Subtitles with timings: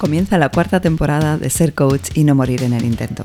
[0.00, 3.22] Comienza la cuarta temporada de Ser Coach y no morir en el intento.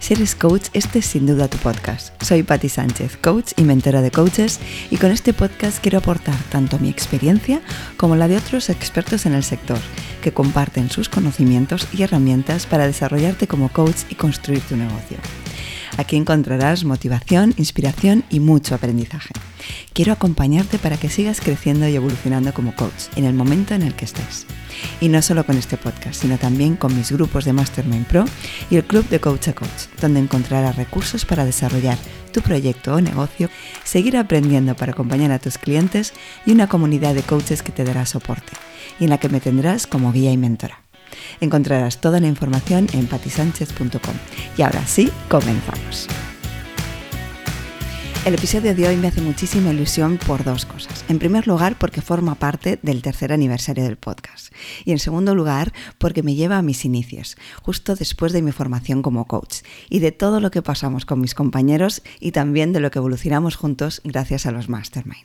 [0.00, 2.12] Si eres coach, este es sin duda tu podcast.
[2.22, 4.60] Soy Patti Sánchez, coach y mentora de coaches,
[4.90, 7.62] y con este podcast quiero aportar tanto mi experiencia
[7.96, 9.78] como la de otros expertos en el sector,
[10.20, 15.16] que comparten sus conocimientos y herramientas para desarrollarte como coach y construir tu negocio.
[16.00, 19.34] Aquí encontrarás motivación, inspiración y mucho aprendizaje.
[19.92, 23.94] Quiero acompañarte para que sigas creciendo y evolucionando como coach en el momento en el
[23.94, 24.46] que estés.
[25.02, 28.24] Y no solo con este podcast, sino también con mis grupos de Mastermind Pro
[28.70, 31.98] y el Club de Coach a Coach, donde encontrarás recursos para desarrollar
[32.32, 33.50] tu proyecto o negocio,
[33.84, 36.14] seguir aprendiendo para acompañar a tus clientes
[36.46, 38.54] y una comunidad de coaches que te dará soporte
[38.98, 40.80] y en la que me tendrás como guía y mentora.
[41.40, 44.14] Encontrarás toda la información en patisánchez.com.
[44.56, 46.08] Y ahora sí, comenzamos.
[48.26, 51.06] El episodio de hoy me hace muchísima ilusión por dos cosas.
[51.08, 54.52] En primer lugar, porque forma parte del tercer aniversario del podcast.
[54.84, 59.00] Y en segundo lugar, porque me lleva a mis inicios, justo después de mi formación
[59.00, 62.90] como coach, y de todo lo que pasamos con mis compañeros y también de lo
[62.90, 65.24] que evolucionamos juntos gracias a los mastermind.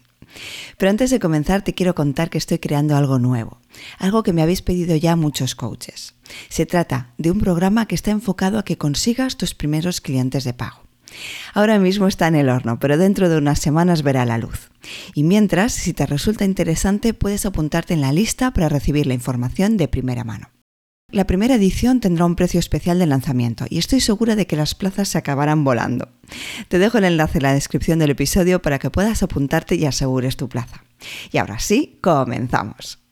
[0.78, 3.60] Pero antes de comenzar te quiero contar que estoy creando algo nuevo,
[4.00, 6.14] algo que me habéis pedido ya muchos coaches.
[6.48, 10.54] Se trata de un programa que está enfocado a que consigas tus primeros clientes de
[10.54, 10.85] pago.
[11.54, 14.70] Ahora mismo está en el horno, pero dentro de unas semanas verá la luz.
[15.14, 19.78] Y mientras, si te resulta interesante, puedes apuntarte en la lista para recibir la información
[19.78, 20.52] de primera mano.
[21.12, 24.76] La primera edición tendrá un precio especial de lanzamiento y estoy segura de que las
[24.76, 26.10] plazas se acabarán volando.
[26.68, 30.36] Te dejo el enlace en la descripción del episodio para que puedas apuntarte y asegures
[30.36, 30.84] tu plaza.
[31.32, 33.06] Y ahora sí, comenzamos.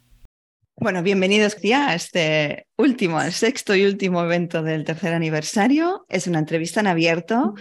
[0.75, 6.03] Bueno, bienvenidos ya a este último, el sexto y último evento del tercer aniversario.
[6.09, 7.53] Es una entrevista en abierto.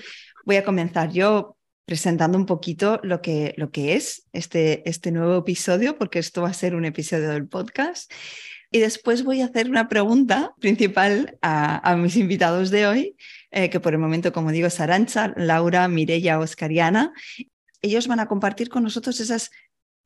[0.45, 5.37] Voy a comenzar yo presentando un poquito lo que, lo que es este, este nuevo
[5.39, 8.11] episodio, porque esto va a ser un episodio del podcast.
[8.71, 13.17] Y después voy a hacer una pregunta principal a, mis invitados de hoy,
[13.51, 17.13] eh, que por el momento, como digo, es Arancha, Laura, Mirella, Oscariana.
[17.83, 19.51] Ellos van a compartir con nosotros esas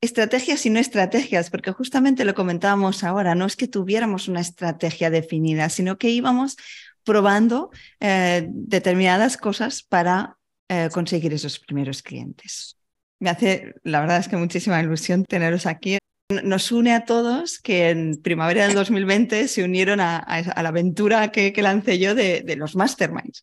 [0.01, 5.09] estrategias y no estrategias, porque justamente lo comentábamos ahora, no es que tuviéramos una estrategia
[5.09, 6.57] definida, sino que íbamos
[7.07, 10.37] probando eh, determinadas cosas para
[10.67, 12.77] eh, conseguir esos primeros clientes.
[13.19, 15.97] Me hace, la verdad es que muchísima ilusión teneros aquí
[16.43, 20.25] nos une a todos que en primavera del 2020 se unieron a,
[20.61, 23.41] la aventura que, lancé yo de, los masterminds.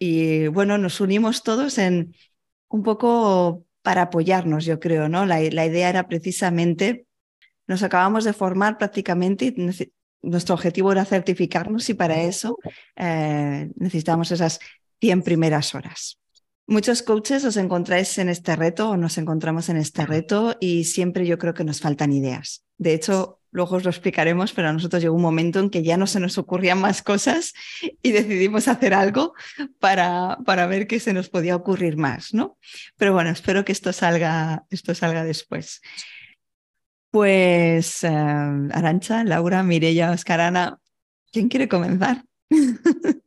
[0.00, 2.16] Y bueno, nos unimos todos en
[2.68, 5.24] un poco para apoyarnos, yo creo, ¿no?
[5.24, 7.06] La, idea era precisamente,
[7.68, 12.58] nos acabamos de formar prácticamente y nuestro objetivo era certificarnos y para eso
[12.96, 14.58] eh, necesitamos esas
[15.00, 16.18] 100 primeras horas.
[16.66, 21.26] Muchos coaches os encontráis en este reto o nos encontramos en este reto y siempre
[21.26, 22.62] yo creo que nos faltan ideas.
[22.76, 25.96] De hecho, luego os lo explicaremos, pero a nosotros llegó un momento en que ya
[25.96, 27.54] no se nos ocurrían más cosas
[28.02, 29.32] y decidimos hacer algo
[29.80, 32.58] para, para ver qué se nos podía ocurrir más, ¿no?
[32.98, 35.80] Pero bueno, espero que esto salga, esto salga después.
[37.10, 40.78] Pues eh, Arancha, Laura, Mirella, Oscarana,
[41.32, 42.24] ¿quién quiere comenzar?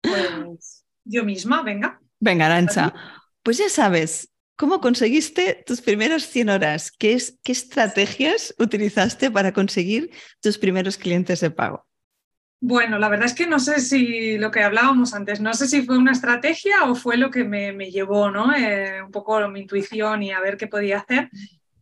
[0.00, 2.00] Pues yo misma, venga.
[2.20, 2.94] Venga, Arancha.
[3.42, 6.92] Pues ya sabes, ¿cómo conseguiste tus primeras 100 horas?
[6.92, 10.10] ¿Qué, es, ¿Qué estrategias utilizaste para conseguir
[10.40, 11.86] tus primeros clientes de pago?
[12.60, 15.82] Bueno, la verdad es que no sé si lo que hablábamos antes, no sé si
[15.82, 18.52] fue una estrategia o fue lo que me, llevó, ¿no?
[18.52, 21.30] Eh, un poco mi intuición y a ver qué podía hacer.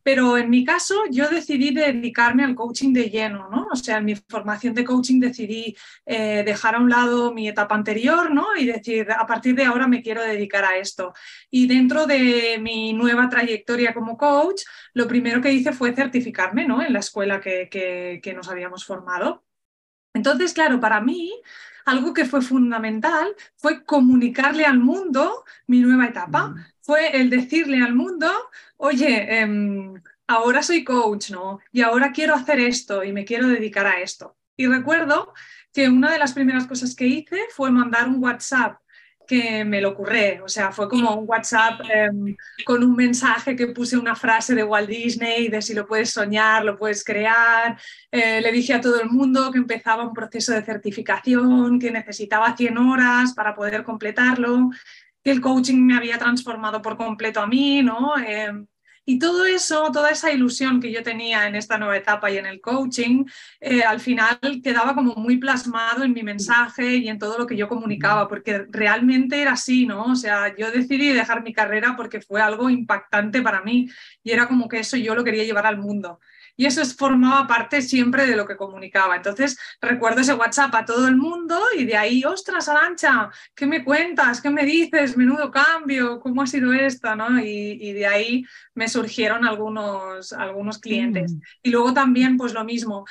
[0.06, 3.66] Pero en mi caso, yo decidí dedicarme al coaching de lleno, ¿no?
[3.72, 7.74] O sea, en mi formación de coaching decidí eh, dejar a un lado mi etapa
[7.74, 8.54] anterior, ¿no?
[8.56, 11.12] Y decir, a partir de ahora me quiero dedicar a esto.
[11.50, 14.62] Y dentro de mi nueva trayectoria como coach,
[14.94, 16.80] lo primero que hice fue certificarme, ¿no?
[16.82, 19.44] En la escuela que, que nos habíamos formado.
[20.14, 21.32] Entonces, claro, para mí
[21.86, 26.48] algo que fue fundamental fue comunicarle al mundo mi nueva etapa.
[26.48, 26.66] Mm.
[26.82, 28.30] Fue el decirle al mundo,
[28.76, 29.94] oye, em,
[30.26, 31.60] ahora soy coach, ¿no?
[31.72, 34.36] Y ahora quiero hacer esto y me quiero dedicar a esto.
[34.56, 35.32] Y recuerdo
[35.72, 38.80] que una de las primeras cosas que hice fue mandar un WhatsApp
[39.26, 40.40] que me lo ocurré.
[40.42, 44.64] O sea, fue como un WhatsApp em, con un mensaje que puse una frase de
[44.64, 47.78] Walt Disney de si lo puedes soñar, lo puedes crear.
[48.10, 52.56] Eh, le dije a todo el mundo que empezaba un proceso de certificación, que necesitaba
[52.56, 54.70] 100 horas para poder completarlo,
[55.22, 58.14] que el coaching me había transformado por completo a mí, ¿no?
[58.18, 58.66] Em,
[59.06, 62.46] y todo eso, toda esa ilusión que yo tenía en esta nueva etapa y en
[62.46, 63.24] el coaching,
[63.60, 67.56] eh, al final quedaba como muy plasmado en mi mensaje y en todo lo que
[67.56, 70.06] yo comunicaba, porque realmente era así, ¿no?
[70.06, 73.88] O sea, yo decidí dejar mi carrera porque fue algo impactante para mí
[74.24, 76.18] y era como que eso yo lo quería llevar al mundo.
[76.56, 79.16] Y eso formaba parte siempre de lo que comunicaba.
[79.16, 83.84] Entonces recuerdo ese WhatsApp a todo el mundo y de ahí, ostras, Arancha, ¿qué me
[83.84, 84.40] cuentas?
[84.40, 85.16] ¿Qué me dices?
[85.16, 87.14] Menudo cambio, ¿cómo ha sido esta?
[87.14, 87.38] ¿no?
[87.40, 88.44] Y, de ahí
[88.74, 91.32] me surgieron algunos, algunos clientes.
[91.32, 91.40] Mm.
[91.62, 93.06] Y luego también, pues lo mismo,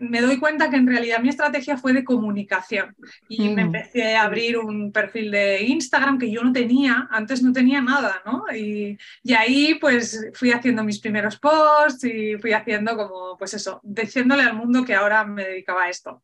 [0.00, 2.94] me doy cuenta que en realidad mi estrategia fue de comunicación
[3.28, 3.66] y me mm.
[3.66, 8.22] empecé a abrir un perfil de Instagram que yo no tenía, antes no tenía nada,
[8.24, 8.44] ¿no?
[8.54, 12.59] Y, y ahí pues fui haciendo mis primeros posts y fui haciendo
[12.96, 16.22] como, pues eso, diciéndole al mundo que ahora me dedicaba a esto.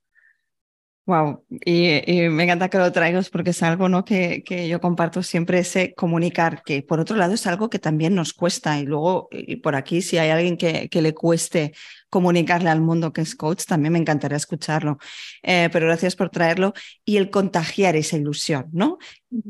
[1.06, 4.04] Wow, y, me encanta que lo traigas porque es algo ¿no?
[4.04, 8.16] que, que, yo comparto siempre, ese comunicar, que por otro lado es algo que también
[8.16, 8.80] nos cuesta.
[8.80, 11.74] Y luego, y por aquí, si hay alguien que, que le cueste
[12.10, 14.98] comunicarle al mundo que es coach, también me encantaría escucharlo.
[15.42, 16.72] Eh, pero gracias por traerlo.
[17.04, 18.98] Y el contagiar esa ilusión, ¿no?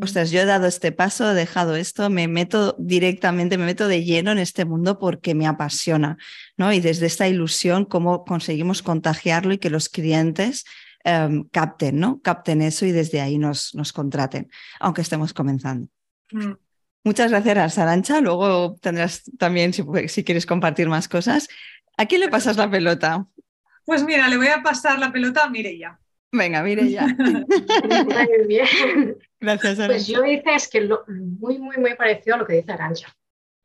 [0.01, 4.05] Ostras, yo he dado este paso, he dejado esto, me meto directamente, me meto de
[4.05, 6.17] lleno en este mundo porque me apasiona,
[6.57, 6.73] ¿no?
[6.73, 10.65] Y desde esta ilusión, cómo conseguimos contagiarlo y que los clientes
[11.09, 12.21] Em, capten, ¿no?
[12.21, 14.51] Capten eso y desde ahí nos, nos contraten,
[14.81, 15.87] aunque estemos comenzando.
[16.33, 16.55] Mm.
[17.05, 18.21] Muchas gracias, Arancha.
[18.21, 21.47] Luego tendrás también, si, si, quieres compartir más cosas.
[21.97, 23.27] ¿A quién le pasas la pelota?
[23.85, 25.99] Pues mira, le voy a pasar la pelota a Mireia.
[26.33, 27.07] Venga, Mireia.
[27.07, 29.17] muy bien.
[29.41, 29.87] Gracias, Arancha.
[29.87, 33.17] Pues yo hice es que lo, muy, muy, muy parecido a lo que dice Arancha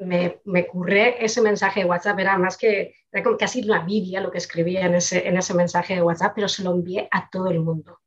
[0.02, 4.22] me, me curré ese mensaje de WhatsApp, era más que, era como casi una Biblia
[4.22, 7.30] lo que escribía en ese, en ese mensaje de WhatsApp, pero se lo envié a
[7.30, 8.00] todo el mundo.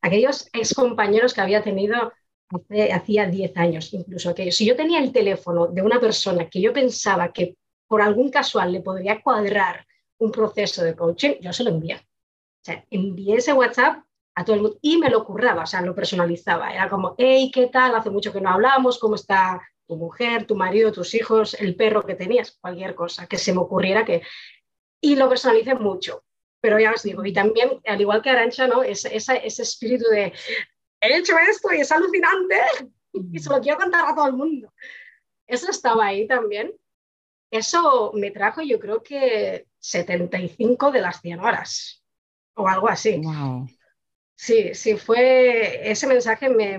[0.00, 2.12] Aquellos ex compañeros que había tenido
[2.48, 4.56] hace, hacía 10 años, incluso aquellos.
[4.56, 7.56] Si yo tenía el teléfono de una persona que yo pensaba que
[7.90, 9.84] por algún casual le podría cuadrar
[10.18, 11.96] un proceso de coaching, yo se lo envié.
[11.96, 14.04] O sea, envié ese WhatsApp
[14.36, 16.72] a todo el mundo y me lo curraba, o sea, lo personalizaba.
[16.72, 17.96] Era como, hey, ¿qué tal?
[17.96, 22.06] Hace mucho que no hablamos, ¿cómo está tu mujer, tu marido, tus hijos, el perro
[22.06, 24.22] que tenías, cualquier cosa que se me ocurriera que...
[25.00, 26.22] Y lo personalicé mucho,
[26.60, 28.84] pero ya os digo, y también, al igual que Arancha, ¿no?
[28.84, 30.32] ese espíritu de,
[31.00, 32.56] he hecho esto y es alucinante
[33.32, 34.72] y se lo quiero contar a todo el mundo.
[35.48, 36.72] Eso estaba ahí también.
[37.50, 42.04] Eso me trajo, yo creo que 75 de las 100 horas
[42.54, 43.20] o algo así.
[44.36, 46.78] Sí, sí, fue ese mensaje me,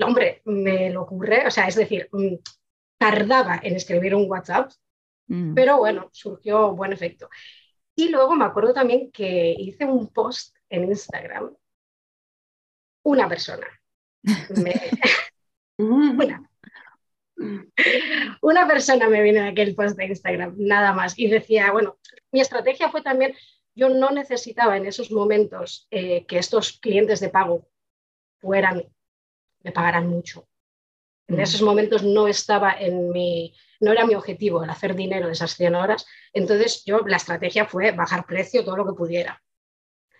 [0.00, 2.34] hombre, me lo ocurre, o sea, es decir, mm,
[2.98, 4.70] tardaba en escribir un WhatsApp,
[5.26, 5.54] mm.
[5.54, 7.28] pero bueno, surgió buen efecto.
[7.96, 11.54] Y luego me acuerdo también que hice un post en Instagram,
[13.04, 13.66] una persona.
[15.78, 16.50] una,
[18.42, 21.18] una persona me vino de aquel post de Instagram, nada más.
[21.18, 21.98] Y decía, bueno,
[22.32, 23.34] mi estrategia fue también,
[23.74, 27.68] yo no necesitaba en esos momentos eh, que estos clientes de pago
[28.40, 28.84] fueran
[29.64, 30.46] me pagarán mucho.
[31.26, 31.40] En mm.
[31.40, 35.56] esos momentos no estaba en mi, no era mi objetivo el hacer dinero de esas
[35.56, 39.42] 100 horas, entonces yo la estrategia fue bajar precio todo lo que pudiera.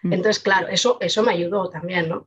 [0.03, 0.15] Mm.
[0.15, 2.27] Entonces, claro, eso, eso me ayudó también, ¿no?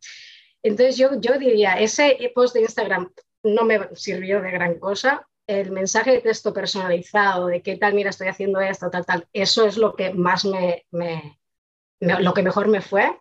[0.64, 3.12] Entonces yo, yo diría, ese post de Instagram
[3.54, 5.28] no me sirvió de gran cosa.
[5.46, 9.66] El mensaje de texto personalizado de qué tal, mira, estoy haciendo esto, tal, tal, eso
[9.66, 11.38] es lo que más me, me
[12.00, 13.18] lo que mejor me fue.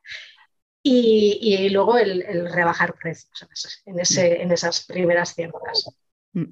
[0.83, 5.91] Y, luego el, rebajar precios en, ese, en esas primeras 100 horas.
[6.33, 6.45] Mm.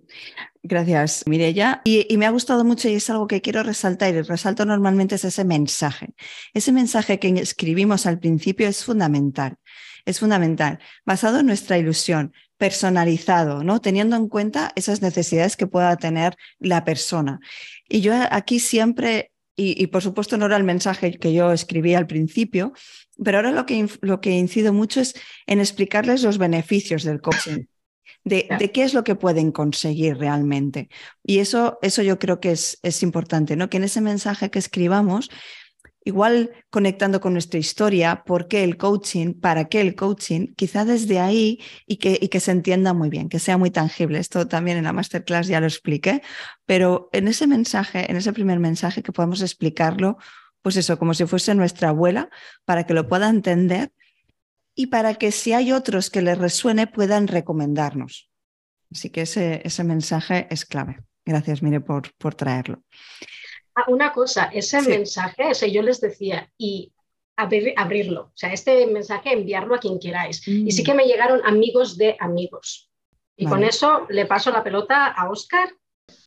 [0.61, 1.83] Gracias, Mirella.
[1.85, 5.15] Y, y, me ha gustado mucho y es algo que quiero resaltar y resalto normalmente
[5.15, 6.15] es ese mensaje.
[6.53, 9.57] Ese mensaje que escribimos al principio es fundamental.
[10.05, 13.81] Es fundamental, basado en nuestra ilusión, personalizado, ¿no?
[13.81, 17.41] Teniendo en cuenta esas necesidades que pueda tener la persona.
[17.89, 21.95] Y yo aquí siempre, y, y por supuesto no era el mensaje que yo escribí
[21.95, 22.73] al principio,
[23.23, 25.15] pero ahora lo que, lo que incido mucho es
[25.47, 27.65] en explicarles los beneficios del coaching.
[28.27, 30.89] De, de, qué es lo que pueden conseguir realmente.
[31.23, 33.69] Y eso, eso yo creo que es, es importante, ¿no?
[33.69, 35.29] Que en ese mensaje que escribamos,
[36.05, 41.19] igual conectando con nuestra historia, por qué el coaching, para qué el coaching, quizá desde
[41.19, 44.19] ahí y que, se entienda muy bien, que sea muy tangible.
[44.19, 46.23] Esto también en la masterclass ya lo expliqué,
[46.67, 50.19] pero en ese mensaje, en ese primer mensaje que podamos explicarlo
[50.61, 52.31] pues eso, como si fuese nuestra abuela,
[52.65, 53.93] para que lo pueda entender
[54.75, 58.31] y para que si hay otros que les resuene puedan recomendarnos.
[58.91, 61.01] Así que ese, mensaje es clave.
[61.27, 62.83] Gracias, Mire, por traerlo.
[63.75, 66.93] Ah, una cosa, ese mensaje, ese yo les decía, y
[67.37, 70.47] abrirlo, o sea, este mensaje enviarlo a quien queráis.
[70.47, 70.85] Y sí mm.
[70.85, 72.91] que me llegaron amigos de amigos.
[73.37, 75.69] Y con eso le paso la pelota a Oscar.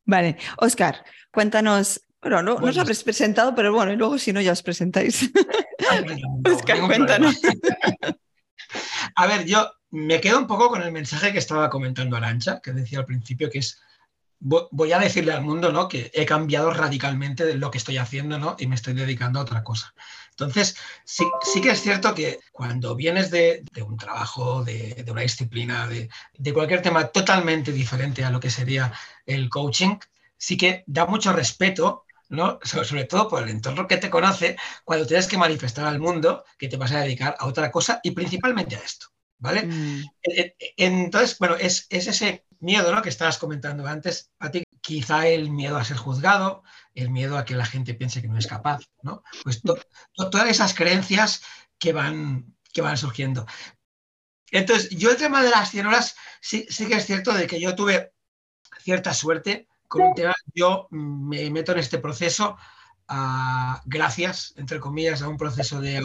[0.04, 4.52] Vale, Oscar, cuéntanos bueno, no, os habréis presentado, pero bueno, y luego si no ya
[4.52, 5.32] os presentáis.
[6.88, 7.40] cuéntanos.
[9.16, 12.74] A ver, yo me quedo un poco con el mensaje que estaba comentando Arancha, que
[12.74, 13.80] decía al principio, que es
[14.40, 15.88] voy a decirle al mundo ¿no?
[15.88, 18.56] que he cambiado radicalmente de lo que estoy haciendo ¿no?
[18.60, 19.94] y me estoy dedicando a otra cosa.
[20.32, 25.88] Entonces, sí, sí que es cierto que cuando vienes de, un trabajo, de, una disciplina,
[25.88, 28.94] de, de, cualquier tema totalmente diferente a lo que sería
[29.26, 29.98] el coaching,
[30.38, 32.60] sí que da mucho respeto, ¿no?
[32.64, 36.68] sobre todo por el entorno que te conoce, cuando tienes que manifestar al mundo que
[36.68, 39.08] te vas a dedicar a otra cosa y principalmente a esto.
[39.40, 39.64] ¿Vale?
[39.64, 40.04] Mm.
[40.78, 43.02] Entonces, bueno, es, es, ese miedo ¿no?
[43.02, 47.46] que estabas comentando antes, a ti, quizá el miedo a ser juzgado, el miedo a
[47.46, 49.24] que la gente piense que no es capaz, ¿no?
[49.44, 51.42] Pues todas esas creencias
[51.78, 53.46] que van, que van surgiendo.
[54.52, 57.60] Entonces, yo el tema de las 100 horas, sí, sí que es cierto de que
[57.60, 58.14] yo tuve
[58.80, 62.58] cierta suerte con un tema, yo me meto en este proceso
[63.08, 66.02] ah, gracias, entre comillas, a un proceso de,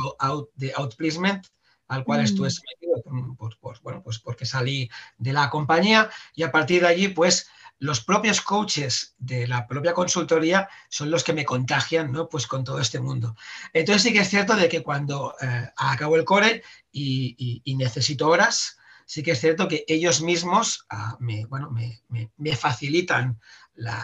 [0.54, 1.46] de outplacement,
[1.92, 2.50] al cual estuve mm.
[2.50, 7.48] sometido, por, bueno, pues porque salí de la compañía y a partir de allí, pues
[7.78, 12.28] los propios coaches de la propia consultoría son los que me contagian, ¿no?
[12.28, 13.36] Pues con todo este mundo.
[13.74, 18.78] Entonces sí que es cierto de que cuando eh, acabo el core y, necesito horas,
[19.04, 21.70] sí que es cierto que ellos mismos ah, me, bueno,
[22.08, 23.38] me, facilitan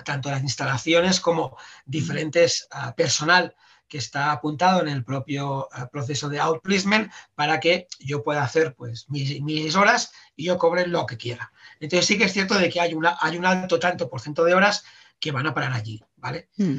[0.04, 3.54] tanto las instalaciones como diferentes ah, personal
[3.88, 8.74] que está apuntado en el propio eh, proceso de outplacement para que yo pueda hacer
[8.74, 11.52] pues, mis, horas y yo cobre lo que quiera.
[11.80, 14.44] Entonces sí que es cierto de que hay, una, hay un alto tanto por ciento
[14.44, 14.84] de horas
[15.18, 16.48] que van a parar allí, ¿vale?
[16.56, 16.78] Hmm.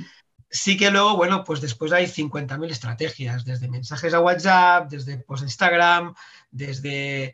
[0.52, 5.44] Sí que luego, bueno, pues después hay 50.000 estrategias, desde mensajes a WhatsApp, desde post
[5.44, 6.14] Instagram,
[6.52, 7.24] desde...
[7.24, 7.34] Eh,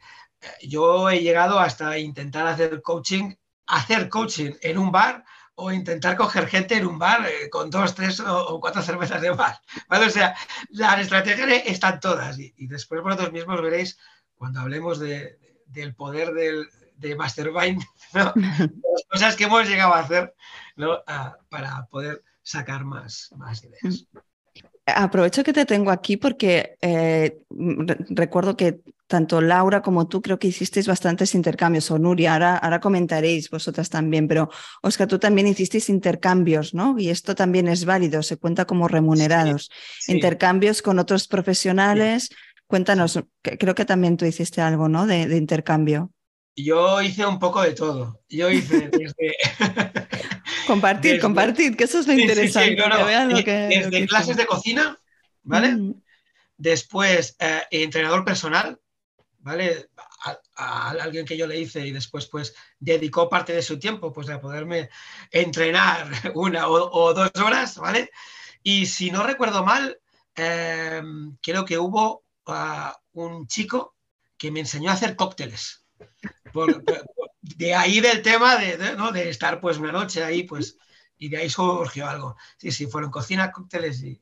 [0.63, 3.33] yo he llegado hasta intentar hacer coaching,
[3.67, 5.23] hacer coaching en un bar
[5.55, 9.31] o intentar coger gente en un bar eh, con dos, tres o, cuatro cervezas de
[9.31, 9.59] bar.
[9.89, 10.05] ¿vale?
[10.05, 10.35] O sea,
[10.69, 13.97] las estrategias están todas y, después vosotros mismos veréis
[14.35, 17.83] cuando hablemos de, del poder del, de Mastermind,
[18.13, 20.35] las cosas que hemos llegado a hacer
[21.49, 24.05] para poder sacar más, más ideas.
[24.85, 27.39] Aprovecho que te tengo aquí porque eh,
[28.09, 32.79] recuerdo que tanto Laura como tú creo que hicisteis bastantes intercambios, o Nuria, ahora, ahora
[32.79, 34.49] comentaréis vosotras también, pero
[34.81, 36.97] Oscar, tú también hicisteis intercambios, ¿no?
[36.97, 39.69] Y esto también es válido, se cuenta como remunerados.
[40.07, 42.29] Intercambios con otros profesionales.
[42.67, 45.05] Cuéntanos, creo que también tú hiciste algo, ¿no?
[45.05, 46.11] De, intercambio.
[46.55, 48.21] Yo hice un poco de todo.
[48.29, 49.35] Yo hice desde...
[50.65, 52.75] compartir, compartir, que eso es lo interesante.
[53.69, 54.99] desde clases de cocina,
[55.43, 55.75] ¿vale?
[55.75, 56.01] Mm.
[56.57, 58.79] Después, eh, entrenador personal,
[59.39, 59.89] ¿vale?
[60.57, 64.27] A, alguien que yo le hice y después pues dedicó parte de su tiempo pues
[64.29, 64.89] a poderme
[65.29, 68.09] entrenar una o, dos horas, ¿vale?
[68.63, 69.99] Y si no recuerdo mal,
[70.35, 73.95] em, creo que hubo ah, un chico
[74.37, 75.84] que me enseñó a hacer cócteles.
[77.41, 79.11] De ahí del tema de, ¿no?
[79.11, 80.77] de, estar pues una noche ahí, pues,
[81.17, 82.35] y de ahí surgió algo.
[82.57, 84.21] Sí, sí, fueron cocina, cócteles y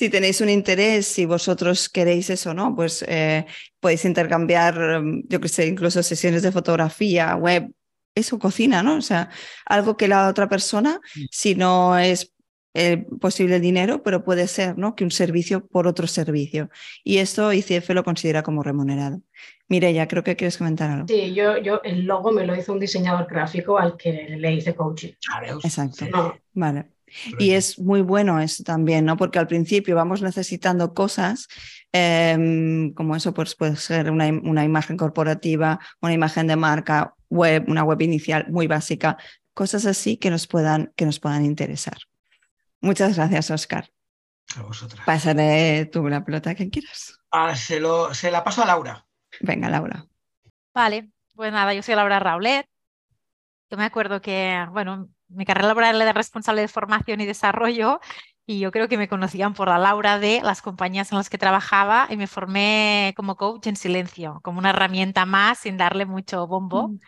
[0.00, 2.74] si tenéis un interés, si vosotros queréis eso, ¿no?
[2.74, 3.44] Pues eh,
[3.80, 7.70] podéis intercambiar, yo que sé, incluso sesiones de fotografía, web,
[8.14, 8.96] eso, cocina, ¿no?
[8.96, 9.28] O sea,
[9.66, 12.32] algo que la otra persona, si no es
[12.74, 14.94] eh, posible el dinero, pero puede ser, ¿no?
[14.94, 16.70] Que un servicio por otro servicio.
[17.02, 19.20] Y esto ICF lo considera como remunerado.
[19.68, 21.08] ya creo que quieres comentar algo.
[21.08, 24.74] Sí, yo, yo el logo me lo hizo un diseñador gráfico al que le hice
[24.74, 25.12] coaching.
[25.64, 26.06] Exacto.
[26.54, 26.86] Vale.
[27.38, 29.16] Y es muy bueno eso también, ¿no?
[29.16, 31.48] Porque al principio vamos necesitando cosas,
[31.92, 37.64] em, como eso pues puede ser una, una, imagen corporativa, una imagen de marca, web,
[37.66, 39.16] una web inicial muy básica,
[39.54, 41.98] cosas así que nos puedan, que nos puedan interesar.
[42.80, 43.90] Muchas gracias, Oscar.
[44.56, 45.04] A vosotras.
[45.06, 47.18] Pásale tú la pelota que quieras.
[47.30, 49.06] Ah, se, lo, se la paso a Laura.
[49.40, 50.06] Venga, Laura.
[50.74, 52.66] Vale, pues nada, yo soy Laura Raulet.
[53.70, 58.00] Yo me acuerdo que, bueno, mi carrera laboral era de responsable de formación y desarrollo
[58.46, 61.38] y yo creo que me conocían por la Laura de las compañías en las que
[61.38, 66.48] trabajaba y me formé como coach en silencio, como una herramienta más sin darle mucho
[66.48, 66.88] bombo.
[66.88, 66.98] Mm.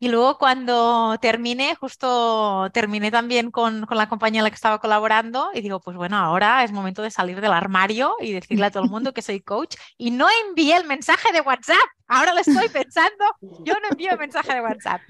[0.00, 4.80] Y luego cuando terminé, justo terminé también con, con, la compañía en la que estaba
[4.80, 8.70] colaborando y digo, pues bueno, ahora es momento de salir del armario y decirle a
[8.70, 9.76] todo el mundo que soy coach.
[9.96, 11.76] Y no envié el mensaje de WhatsApp.
[12.08, 15.00] Ahora lo estoy pensando, yo no envío el mensaje de WhatsApp.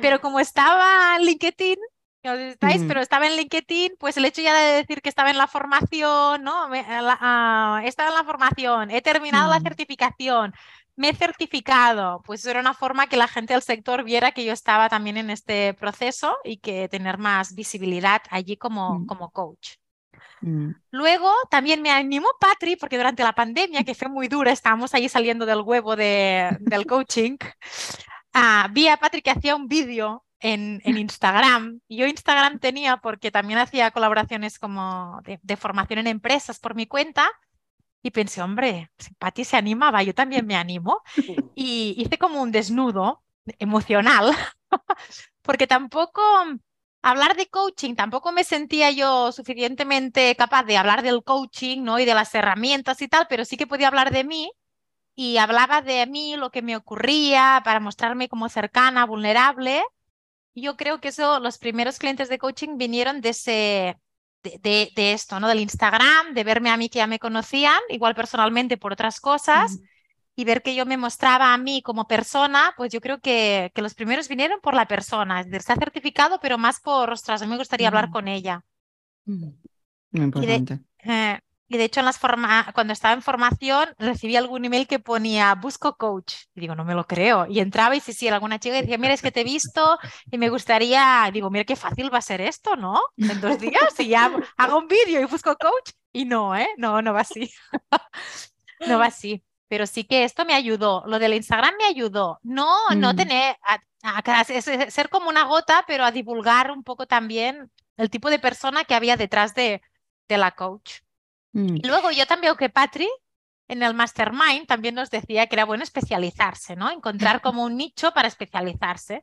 [0.00, 1.78] Pero como estaba en LinkedIn,
[2.24, 5.38] no estáis, pero estaba en LinkedIn, pues el hecho ya de decir que estaba en
[5.38, 6.68] la formación, ¿no?
[6.68, 10.52] Me, ah, he estado en la formación, he terminado la certificación,
[10.98, 14.52] me he certificado, pues era una forma que la gente del sector viera que yo
[14.52, 19.06] estaba también en este proceso y que tener más visibilidad allí como, mm.
[19.06, 19.76] como coach.
[20.40, 20.70] Mm.
[20.90, 25.08] Luego también me animó Patri, porque durante la pandemia, que fue muy dura, estábamos ahí
[25.08, 27.36] saliendo del huevo de, del coaching,
[28.32, 31.80] Ah, vi a Patrick que hacía un vídeo en, Instagram.
[31.88, 37.28] Yo Instagram tenía porque también hacía colaboraciones como de, formación en empresas por mi cuenta.
[38.02, 41.02] Y pensé, hombre, si Patti se animaba, yo también me animo.
[41.54, 43.22] Y hice como un desnudo
[43.58, 44.30] emocional,
[45.42, 46.22] porque tampoco
[47.02, 51.98] hablar de coaching, tampoco me sentía yo suficientemente capaz de hablar del coaching ¿no?
[51.98, 54.50] y de las herramientas y tal, pero sí que podía hablar de mí
[55.14, 59.82] y hablaba de mí, lo que me ocurría, para mostrarme como cercana, vulnerable.
[60.54, 63.98] Yo creo que eso, los primeros clientes de coaching vinieron de ese,
[64.42, 65.48] de, de, esto, ¿no?
[65.48, 69.78] Del Instagram, de verme a mí que ya me conocían, igual personalmente por otras cosas,
[70.34, 73.82] y ver que yo me mostraba a mí como persona, pues yo creo que, que
[73.82, 77.44] los primeros vinieron por la persona, es decir, ha certificado, pero más por, ostras, a
[77.44, 78.64] mí me gustaría hablar con ella.
[79.24, 79.54] Muy
[80.12, 80.80] importante.
[81.04, 81.38] Eh,
[81.70, 85.54] y de hecho, en las forma cuando estaba en formación, recibí algún email que ponía
[85.54, 86.32] busco coach.
[86.54, 87.46] Y digo, no me lo creo.
[87.46, 89.98] Y entraba y sí, sí, alguna chica decía, mira, es que te he visto
[90.30, 91.28] y me gustaría.
[91.30, 92.98] digo, mira qué fácil va a ser esto, ¿no?
[93.18, 95.92] En dos días y ya hago un vídeo y busco coach.
[96.10, 96.68] Y no, ¿eh?
[96.78, 97.52] No, no va así.
[98.86, 99.44] no va así.
[99.68, 101.04] Pero sí que esto me ayudó.
[101.06, 102.38] Lo del Instagram me ayudó.
[102.42, 103.16] No, no mm.
[103.16, 103.56] tener.
[103.62, 108.84] A, ser como una gota, pero a divulgar un poco también el tipo de persona
[108.84, 109.82] que había detrás de,
[110.28, 111.00] de la coach.
[111.52, 111.78] Mm.
[111.84, 113.08] Luego yo también que Patri
[113.68, 116.90] en el Mastermind también nos decía que era bueno especializarse, ¿no?
[116.90, 119.22] Encontrar como un nicho para especializarse.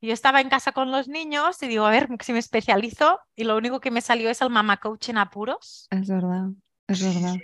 [0.00, 3.44] yo estaba en casa con los niños y digo, a ver si me especializo y
[3.44, 5.88] lo único que me salió es el Mama Coach en apuros.
[5.90, 6.50] Es verdad,
[6.88, 7.36] es verdad.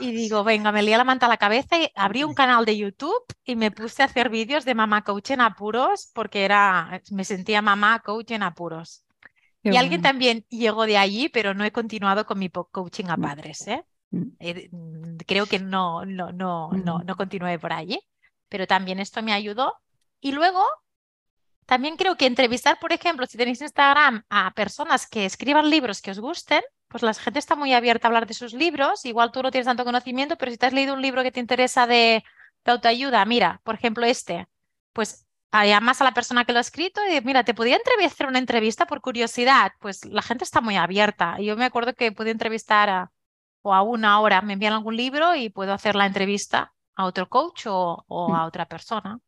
[0.00, 2.76] Y digo, venga, me lié la manta a la cabeza y abrí un canal de
[2.76, 7.24] YouTube y me puse a hacer vídeos de Mama Coach en apuros porque era, me
[7.24, 9.05] sentía Mamá Coach en apuros
[9.72, 13.20] y alguien también llegó de allí, pero no he continuado con mi coaching a mm.
[13.20, 13.66] padres.
[13.66, 13.84] ¿eh?
[14.10, 14.30] Mm.
[14.70, 18.00] Mm, creo que no, no, no, no, no continué por allí,
[18.48, 19.74] pero también esto me ayudó.
[20.20, 20.62] Y luego,
[21.66, 26.12] también creo que entrevistar, por ejemplo, si tenéis Instagram a personas que escriban libros que
[26.12, 29.04] os gusten, pues la gente está muy abierta a hablar de sus libros.
[29.04, 31.40] Igual tú no tienes tanto conocimiento, pero si te has leído un libro que te
[31.40, 32.24] interesa de,
[32.64, 34.46] de autoayuda, mira, por ejemplo, este,
[34.92, 35.25] pues
[35.64, 38.86] llamas a la persona que lo ha escrito y mira, te podía hacer una entrevista
[38.86, 39.72] por curiosidad.
[39.80, 41.38] Pues la gente está muy abierta.
[41.40, 43.12] Yo me acuerdo que pude entrevistar a,
[43.62, 47.28] o a una hora, me envían algún libro y puedo hacer la entrevista a otro
[47.28, 48.34] coach o, mm.
[48.34, 49.18] a otra persona.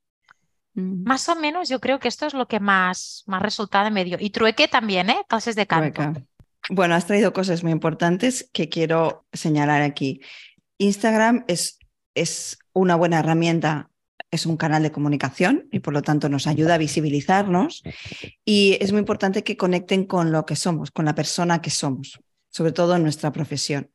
[0.74, 1.04] Mm.
[1.04, 4.16] Más o menos yo creo que esto es lo que más, más resultado me dio.
[4.20, 5.24] Y trueque también, ¿eh?
[5.28, 6.02] Clases de canto.
[6.70, 10.20] Bueno, has traído cosas muy importantes que quiero señalar aquí.
[10.78, 11.78] Instagram es,
[12.14, 13.90] es una buena herramienta
[14.30, 17.82] es un canal de comunicación y por lo tanto nos ayuda a visibilizarnos
[18.44, 22.20] y es muy importante que conecten con lo que somos, con la persona que somos,
[22.50, 23.90] sobre todo en nuestra profesión.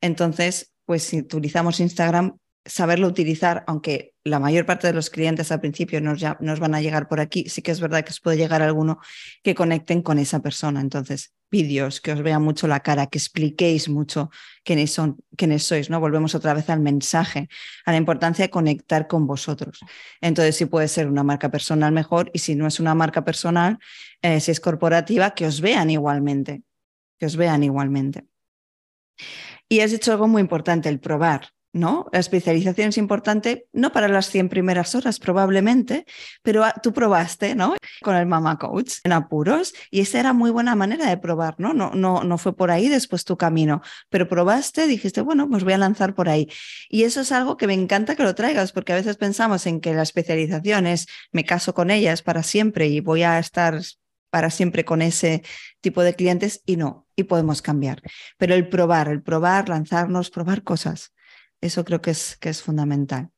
[0.00, 5.60] Entonces, pues si utilizamos Instagram, saberlo utilizar, aunque la mayor parte de los clientes al
[5.60, 8.20] principio nos, ya, nos van a llegar por aquí, sí que es verdad que os
[8.20, 9.00] puede llegar alguno
[9.42, 10.80] que conecten con esa persona.
[10.80, 14.30] Entonces, vídeos, que os vean mucho la cara, que expliquéis mucho
[14.64, 16.00] quiénes, son, quiénes sois, ¿no?
[16.00, 17.48] Volvemos otra vez al mensaje,
[17.84, 19.80] a la importancia de conectar con vosotros.
[20.20, 23.78] Entonces, si puede ser una marca personal mejor y si no es una marca personal,
[24.22, 26.62] eh, si es corporativa, que os vean igualmente,
[27.18, 28.24] que os vean igualmente.
[29.68, 31.48] Y has dicho algo muy importante, el probar.
[31.72, 32.06] ¿No?
[32.12, 36.04] La especialización es importante, no para las 100 primeras horas probablemente,
[36.42, 37.74] pero tú probaste, ¿no?
[38.02, 41.72] Con el Mama Coach en apuros y esa era muy buena manera de probar, ¿no?
[41.72, 45.72] No, no, no fue por ahí después tu camino, pero probaste, dijiste, bueno, pues voy
[45.72, 46.48] a lanzar por ahí.
[46.88, 49.80] Y eso es algo que me encanta que lo traigas, porque a veces pensamos en
[49.80, 53.80] que la especialización es, me caso con ellas para siempre y voy a estar
[54.30, 55.42] para siempre con ese
[55.82, 58.00] tipo de clientes y no, y podemos cambiar.
[58.38, 61.11] Pero el probar, el probar, lanzarnos, probar cosas.
[61.62, 63.30] Eso creo que es, que es fundamental.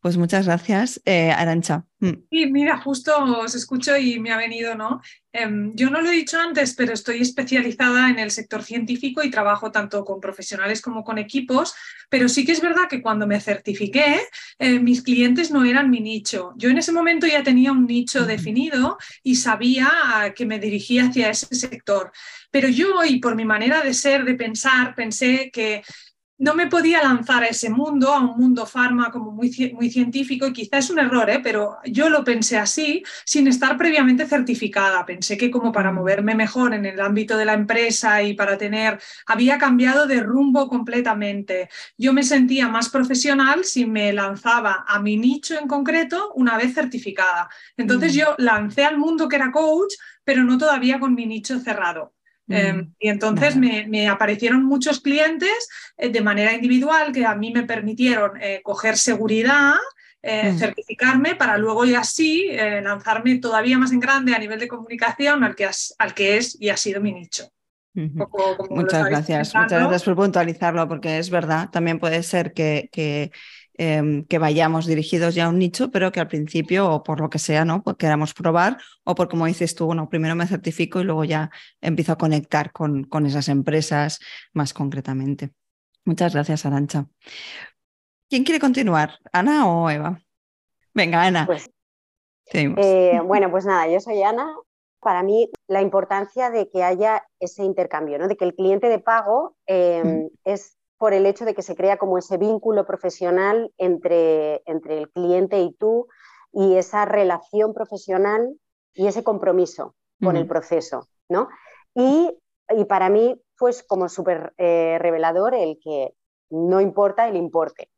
[0.00, 1.84] Pues muchas gracias, eh, Arancha.
[1.98, 2.12] Mm.
[2.30, 5.02] Sí, mira, justo os escucho y me ha venido, ¿no?
[5.32, 9.30] Em, yo no lo he dicho antes, pero estoy especializada en el sector científico y
[9.30, 11.74] trabajo tanto con profesionales como con equipos,
[12.08, 14.20] pero sí que es verdad que cuando me certifiqué,
[14.60, 16.52] eh, mis clientes no eran mi nicho.
[16.56, 21.30] Yo en ese momento ya tenía un nicho definido y sabía que me dirigía hacia
[21.30, 22.12] ese sector.
[22.52, 25.82] Pero yo, y por mi manera de ser, de pensar, pensé que
[26.38, 30.46] no me podía lanzar a ese mundo, a un mundo farma como muy, muy científico,
[30.46, 31.40] y quizá es un error, ¿eh?
[31.42, 35.04] pero yo lo pensé así sin estar previamente certificada.
[35.04, 39.00] Pensé que como para moverme mejor en el ámbito de la empresa y para tener,
[39.26, 41.68] había cambiado de rumbo completamente.
[41.96, 46.74] Yo me sentía más profesional si me lanzaba a mi nicho en concreto una vez
[46.74, 47.48] certificada.
[47.76, 48.16] Entonces mm.
[48.16, 52.12] yo lancé al mundo que era coach, pero no todavía con mi nicho cerrado.
[52.48, 57.64] Mm, y entonces me, aparecieron muchos clientes eh, de manera individual que a mí me
[57.64, 59.74] permitieron eh, coger seguridad
[60.20, 64.66] eh, certificarme para luego y así eh, lanzarme todavía más en grande a nivel de
[64.66, 67.48] comunicación al que, al que es y ha sido mi nicho.
[67.94, 73.30] muchas gracias, muchas gracias por puntualizarlo, porque es verdad, también puede ser que, que
[73.80, 77.30] Em, que vayamos dirigidos ya a un nicho, pero que al principio, o por lo
[77.30, 77.84] que sea, ¿no?
[77.84, 81.52] Pues queramos probar, o por como dices tú, bueno, primero me certifico y luego ya
[81.80, 84.18] empiezo a conectar con, con esas empresas
[84.52, 85.52] más concretamente.
[86.04, 87.06] Muchas gracias, Arancha.
[88.28, 89.12] ¿Quién quiere continuar?
[89.32, 90.20] ¿Ana o Eva?
[90.92, 91.46] Venga, Ana.
[91.46, 91.70] Pues,
[92.52, 94.56] eh, bueno, pues nada, yo soy Ana.
[94.98, 98.26] Para mí, la importancia de que haya ese intercambio, ¿no?
[98.26, 101.96] de que el cliente de pago em, es por el hecho de que se crea
[101.96, 106.08] como ese vínculo profesional entre, entre el cliente y tú
[106.52, 108.58] y esa relación profesional
[108.94, 111.48] y ese compromiso con el proceso, ¿no?
[111.94, 112.36] Y,
[112.88, 116.12] para mí fue como súper eh, revelador el que
[116.50, 117.88] no importa el importe.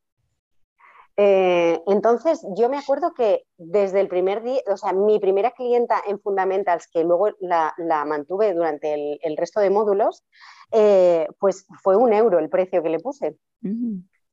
[1.17, 6.01] Eh, entonces, yo me acuerdo que desde el primer día, o sea, mi primera clienta
[6.07, 7.75] en Fundamentals, que luego la,
[8.07, 10.25] mantuve durante el, el, resto de módulos,
[10.73, 13.37] eh, pues fue un euro el precio que le puse.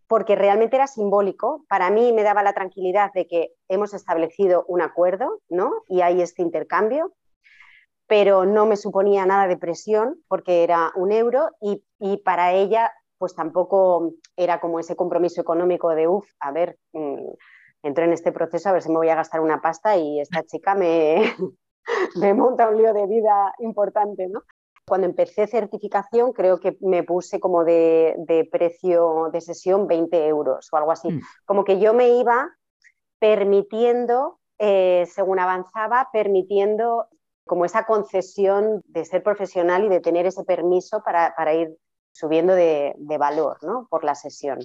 [0.07, 1.65] Porque realmente era simbólico.
[1.67, 5.71] Para mí me daba la tranquilidad de que hemos establecido un acuerdo, ¿no?
[5.87, 7.13] Y hay este intercambio,
[8.07, 11.83] pero no me suponía nada de presión porque era un euro y,
[12.23, 17.30] para ella pues tampoco era como ese compromiso económico de, uff, a ver, mm,
[17.84, 20.43] entro en este proceso a ver si me voy a gastar una pasta y esta
[20.43, 21.36] chica me,
[22.15, 24.43] me monta un lío de vida importante, ¿no?
[24.86, 30.77] Cuando empecé certificación creo que me puse como de, precio de sesión 20 euros o
[30.77, 31.12] algo así.
[31.12, 31.21] Mm.
[31.45, 32.49] Como que yo me iba
[33.19, 37.08] permitiendo, eh, según avanzaba, permitiendo
[37.47, 41.75] como esa concesión de ser profesional y de tener ese permiso para, ir
[42.17, 43.88] subiendo de, valor ¿no?
[43.89, 44.60] por la sesión.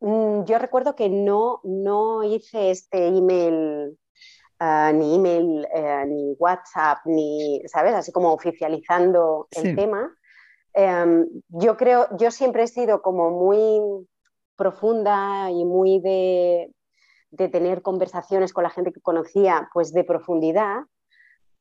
[0.00, 3.96] Mm, yo recuerdo que no, no hice este email
[4.58, 7.94] Ah, ni email, eh, ni WhatsApp, ni, ¿sabes?
[7.94, 10.16] Así como oficializando el tema.
[10.72, 14.06] Em, yo creo, yo siempre he sido como muy
[14.56, 16.72] profunda y muy de,
[17.30, 20.84] de tener conversaciones con la gente que conocía, pues de profundidad.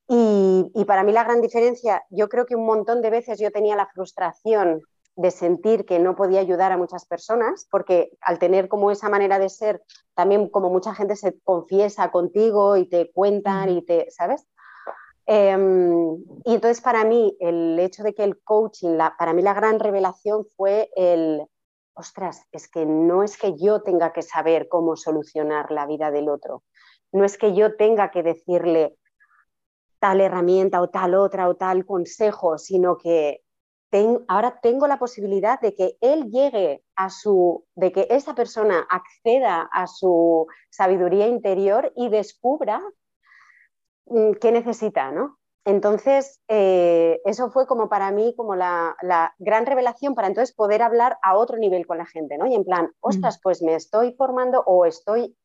[0.07, 3.49] Y, y, para mí la gran diferencia, yo creo que un montón de veces yo
[3.51, 4.81] tenía la frustración
[5.15, 9.39] de sentir que no podía ayudar a muchas personas, porque al tener como esa manera
[9.39, 9.81] de ser,
[10.13, 14.45] también como mucha gente se confiesa contigo y te cuentan y te, ¿sabes?
[15.25, 19.53] Em, y entonces para mí el hecho de que el coaching, la, para mí la
[19.53, 21.47] gran revelación fue el,
[21.95, 26.29] ostras, es que no es que yo tenga que saber cómo solucionar la vida del
[26.29, 26.63] otro,
[27.11, 28.97] no es que yo tenga que decirle
[29.99, 33.45] tal herramienta o tal otra o tal consejo, sino que
[34.27, 39.69] ahora tengo la posibilidad de que él llegue a su, de que esa persona acceda
[39.71, 42.81] a su sabiduría interior y descubra
[44.07, 45.37] mm, qué necesita, ¿no?
[45.67, 48.95] Entonces, eh, eso fue como para mí como la,
[49.39, 52.45] gran revelación para entonces poder hablar a otro nivel con la gente, ¿no?
[52.45, 55.35] Y en plan, ostras, pues me estoy formando o estoy,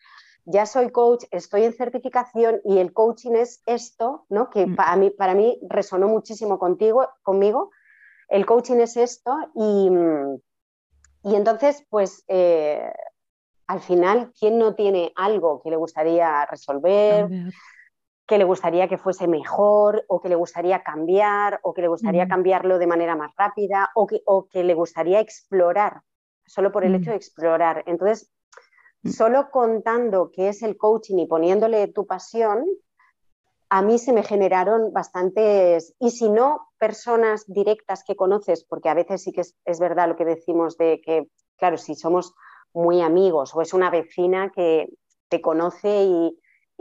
[0.44, 4.50] ya soy coach, estoy en certificación y el coaching es esto, ¿no?
[4.50, 7.70] Que para, mí, para mí resonó muchísimo contigo, conmigo,
[8.28, 9.90] el coaching es esto y,
[11.24, 12.92] y entonces, pues eh,
[13.66, 17.28] al final, ¿quién no tiene algo que le gustaría resolver?
[18.30, 22.28] que le gustaría que fuese mejor o que le gustaría cambiar o que le gustaría
[22.28, 26.02] cambiarlo de manera más rápida o que, o que le gustaría explorar,
[26.46, 27.82] solo por el hecho de explorar.
[27.86, 28.30] Entonces,
[29.04, 32.64] solo contando qué es el coaching y poniéndole tu pasión,
[33.70, 38.94] a mí se me generaron bastantes, y si no, personas directas que conoces, porque a
[38.94, 42.34] veces sí que es, verdad lo que decimos de que, claro, si somos
[42.74, 44.88] muy amigos o es una vecina que
[45.28, 46.36] te conoce y,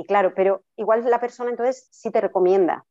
[0.07, 2.85] claro, pero igual la persona entonces sí te recomienda.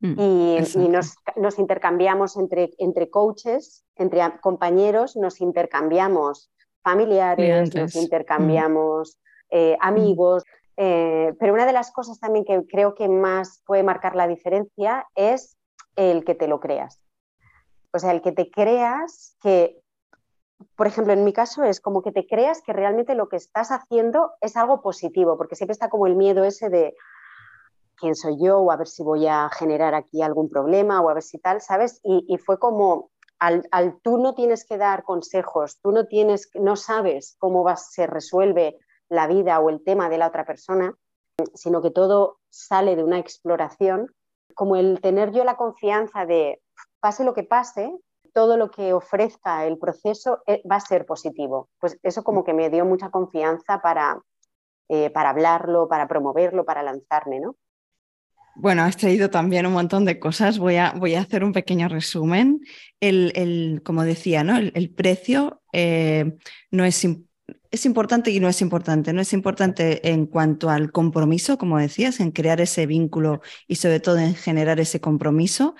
[0.00, 6.50] Mm, y, nos, intercambiamos entre, entre coaches, entre compañeros, nos intercambiamos
[6.82, 9.18] familiares, nos intercambiamos
[9.50, 9.86] eh, mm.
[9.86, 10.44] amigos.
[10.76, 15.06] Eh, pero una de las cosas también que creo que más puede marcar la diferencia
[15.14, 15.56] es
[15.96, 17.00] el que te lo creas.
[17.92, 19.80] O sea, el que te creas que,
[20.76, 23.70] por ejemplo, en mi caso es como que te creas que realmente lo que estás
[23.70, 26.94] haciendo es algo positivo, porque siempre está como el miedo ese de
[27.96, 31.14] quién soy yo o a ver si voy a generar aquí algún problema o a
[31.14, 32.00] ver si tal, ¿sabes?
[32.02, 37.36] Y, fue como, al, tú no tienes que dar consejos, tú no tienes, no sabes
[37.38, 40.94] cómo se resuelve la vida o el tema de la otra persona,
[41.54, 44.14] sino que todo sale de una exploración,
[44.54, 46.60] como el tener yo la confianza de,
[47.00, 47.90] pase lo que pase,
[48.32, 51.68] todo lo que ofrezca el proceso eh, va a ser positivo.
[51.80, 54.20] Pues eso como que me dio mucha confianza para,
[54.88, 57.56] eh, para hablarlo, para promoverlo, para lanzarme, ¿no?
[58.60, 60.58] Bueno, has traído también un montón de cosas.
[60.58, 62.60] Voy a, voy a hacer un pequeño resumen.
[63.00, 64.58] El, como decía, ¿no?
[64.58, 66.36] el, precio eh,
[66.70, 67.06] no es,
[67.70, 69.14] es importante y no es importante.
[69.14, 73.98] No es importante en cuanto al compromiso, como decías, en crear ese vínculo y sobre
[73.98, 75.74] todo en generar ese compromiso.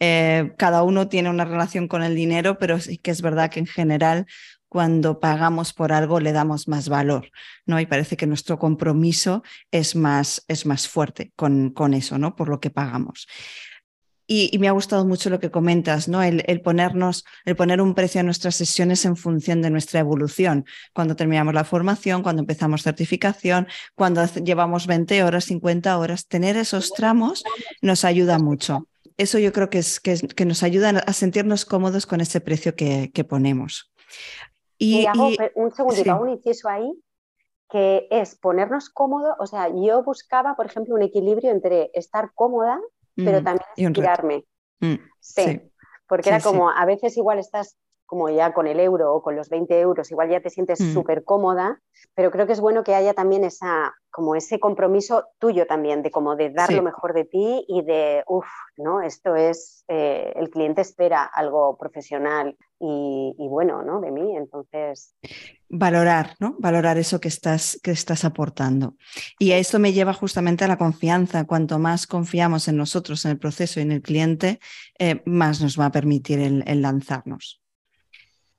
[0.00, 3.60] Eh, cada uno tiene una relación con el dinero, pero sí que es verdad que
[3.60, 4.26] en general
[4.72, 7.30] cuando pagamos por algo le damos más valor,
[7.66, 7.78] ¿no?
[7.78, 12.36] Y parece que nuestro compromiso es más, es más fuerte con, con eso, ¿no?
[12.36, 13.26] Por lo que pagamos.
[14.26, 16.22] Y, me ha gustado mucho lo que comentas, ¿no?
[16.22, 20.64] El, ponernos, el poner un precio a nuestras sesiones en función de nuestra evolución.
[20.94, 26.94] Cuando terminamos la formación, cuando empezamos certificación, cuando llevamos 20 horas, 50 horas, tener esos
[26.94, 27.44] tramos
[27.82, 28.88] nos ayuda mucho.
[29.18, 33.10] Eso yo creo que, es, que, nos ayuda a sentirnos cómodos con ese precio que,
[33.12, 33.92] que ponemos.
[34.82, 36.92] Y, hago un segundito, hago un inciso ahí,
[37.70, 42.80] que es ponernos cómodos, o sea, yo buscaba, por ejemplo, un equilibrio entre estar cómoda,
[43.14, 44.44] pero también inspirarme.
[44.80, 45.60] Mm, sí,
[46.08, 47.78] porque era como, a veces igual estás
[48.12, 50.92] como ya con el euro o con los 20 euros, igual ya te sientes mm.
[50.92, 51.80] súper cómoda,
[52.14, 56.10] pero creo que es bueno que haya también esa, como ese compromiso tuyo también, de
[56.10, 58.44] como de dar lo mejor de ti y de, uff,
[58.76, 59.00] ¿no?
[59.00, 64.02] Esto es, eh, el cliente espera algo profesional y, bueno, ¿no?
[64.02, 65.14] De mí, entonces...
[65.70, 66.56] Valorar, ¿no?
[66.58, 68.96] Valorar eso que estás, que estás aportando.
[69.38, 71.46] Y a esto me lleva justamente a la confianza.
[71.46, 74.60] Cuanto más confiamos en nosotros, en el proceso y en el cliente,
[74.98, 77.61] eh, más nos va a permitir el lanzarnos.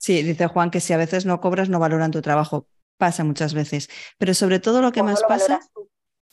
[0.04, 2.68] Sí, dice Juan que si a veces no cobras, no valoran tu trabajo.
[2.98, 3.90] Pasa muchas veces.
[4.18, 5.62] Pero sobre todo lo que más pasa,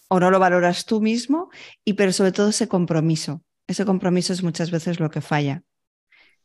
[0.09, 1.51] o no lo valoras tú mismo,
[1.85, 3.45] y pero sobre todo ese compromiso.
[3.69, 5.63] Ese compromiso es muchas veces lo que falla.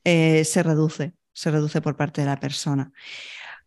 [0.03, 2.91] Eh, se reduce, se reduce por parte de la persona.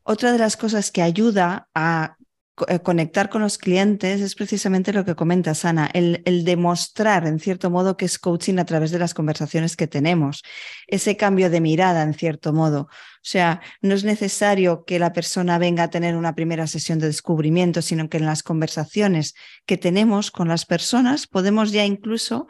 [0.05, 2.17] Otra de las cosas que ayuda a
[2.83, 7.97] conectar con los clientes es precisamente lo que comentas, Ana, el, demostrar en cierto modo
[7.97, 10.43] que es coaching a través de las conversaciones que tenemos,
[10.87, 12.83] ese cambio de mirada en cierto modo.
[12.83, 17.07] O sea, no es necesario que la persona venga a tener una primera sesión de
[17.07, 19.35] descubrimiento, sino que en las conversaciones
[19.67, 22.47] que tenemos con las personas podemos ya incluso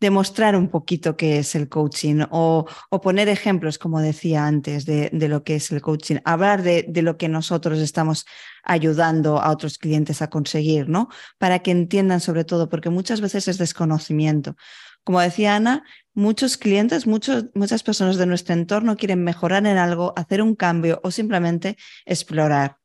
[0.00, 2.66] demostrar un poquito qué es el coaching o,
[3.02, 7.28] poner ejemplos, como decía antes, de, lo que es el coaching, hablar de, lo que
[7.28, 8.26] nosotros estamos
[8.68, 11.08] ayudando a otros clientes a conseguir, ¿no?
[11.38, 14.56] Para que entiendan sobre todo, porque muchas veces es desconocimiento.
[15.02, 20.12] Como decía Ana, muchos clientes, muchos, muchas personas de nuestro entorno quieren mejorar en algo,
[20.16, 22.76] hacer un cambio o simplemente explorar.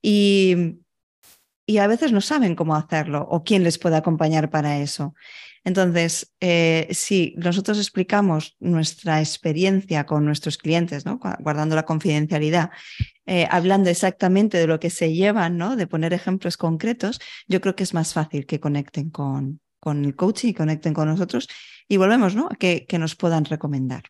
[0.00, 0.78] Y,
[1.66, 5.14] y a veces no saben cómo hacerlo o quién les puede acompañar para eso.
[5.64, 11.20] Entonces, eh, si nosotros explicamos nuestra experiencia con nuestros clientes, ¿no?
[11.40, 12.70] guardando la confidencialidad,
[13.28, 15.76] eh, hablando exactamente de lo que se llevan, ¿no?
[15.76, 20.16] de poner ejemplos concretos, yo creo que es más fácil que conecten con, con el
[20.16, 21.46] coach y conecten con nosotros
[21.86, 22.48] y volvemos ¿no?
[22.50, 24.04] a que, que nos puedan recomendar.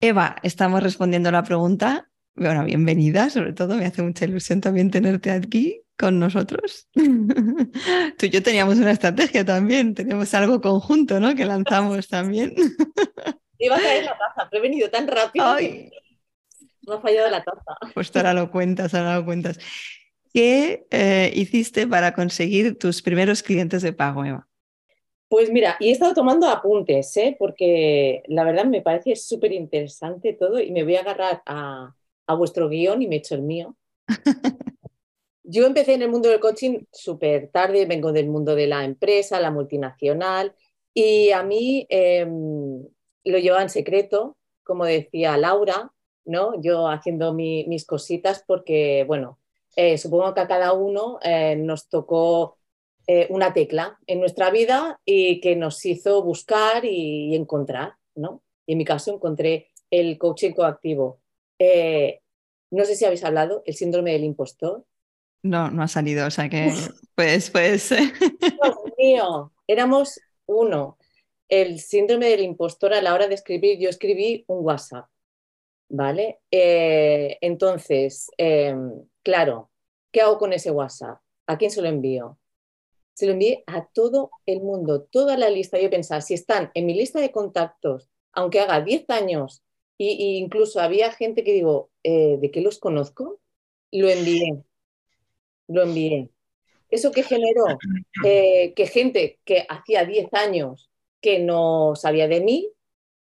[0.00, 2.08] Eva, estamos respondiendo la pregunta.
[2.34, 6.88] Bueno, bienvenida, sobre todo, me hace mucha ilusión también tenerte aquí con nosotros.
[6.94, 11.34] Tú y yo teníamos una estrategia también, teníamos algo conjunto, ¿no?
[11.34, 12.54] Que lanzamos también.
[13.58, 15.56] Iba a traer la taza, pero he venido tan rápido
[16.88, 17.76] no ha fallado la taza.
[17.94, 19.58] Pues ahora lo cuentas, ahora lo cuentas.
[20.32, 24.46] ¿Qué eh, hiciste para conseguir tus primeros clientes de pago, Eva?
[25.28, 27.36] Pues mira, y he estado tomando apuntes, ¿eh?
[27.38, 31.94] porque la verdad me parece súper interesante todo y me voy a agarrar a,
[32.26, 33.76] a vuestro guion y me echo el mío.
[35.50, 39.40] Yo empecé en el mundo del coaching súper tarde, vengo del mundo de la empresa,
[39.40, 40.54] la multinacional,
[40.92, 42.82] y a mí em,
[43.24, 45.90] lo llevaba en secreto, como decía Laura,
[46.28, 46.60] ¿no?
[46.60, 49.38] Yo haciendo mis cositas porque, bueno,
[49.76, 52.58] eh, supongo que a cada uno eh, nos tocó
[53.06, 58.42] eh, una tecla en nuestra vida y que nos hizo buscar y, encontrar, ¿no?
[58.66, 61.20] Y en mi caso encontré el coaching coactivo.
[62.70, 64.84] no sé si habéis hablado, el síndrome del impostor.
[65.42, 66.70] No, no ha salido, o sea que
[67.14, 67.88] pues, pues.
[67.88, 70.98] Dios mío, éramos uno.
[71.48, 75.06] El síndrome del impostor a la hora de escribir, yo escribí un WhatsApp,
[75.88, 76.40] ¿vale?
[76.50, 79.70] Eh, entonces, em, claro,
[80.12, 81.20] ¿qué hago con ese WhatsApp?
[81.46, 82.38] ¿A quién se lo envío?
[83.14, 85.78] Se lo envié a todo el mundo, toda la lista.
[85.80, 89.62] Yo pensaba, si están en mi lista de contactos, aunque haga 10 años,
[89.98, 93.40] e incluso había gente que digo, eh, ¿de qué los conozco?
[93.90, 94.62] Lo envié
[95.68, 96.30] lo envié.
[96.90, 97.64] ¿Eso que generó?
[98.24, 102.72] Eh, que gente que hacía 10 años que no sabía de mí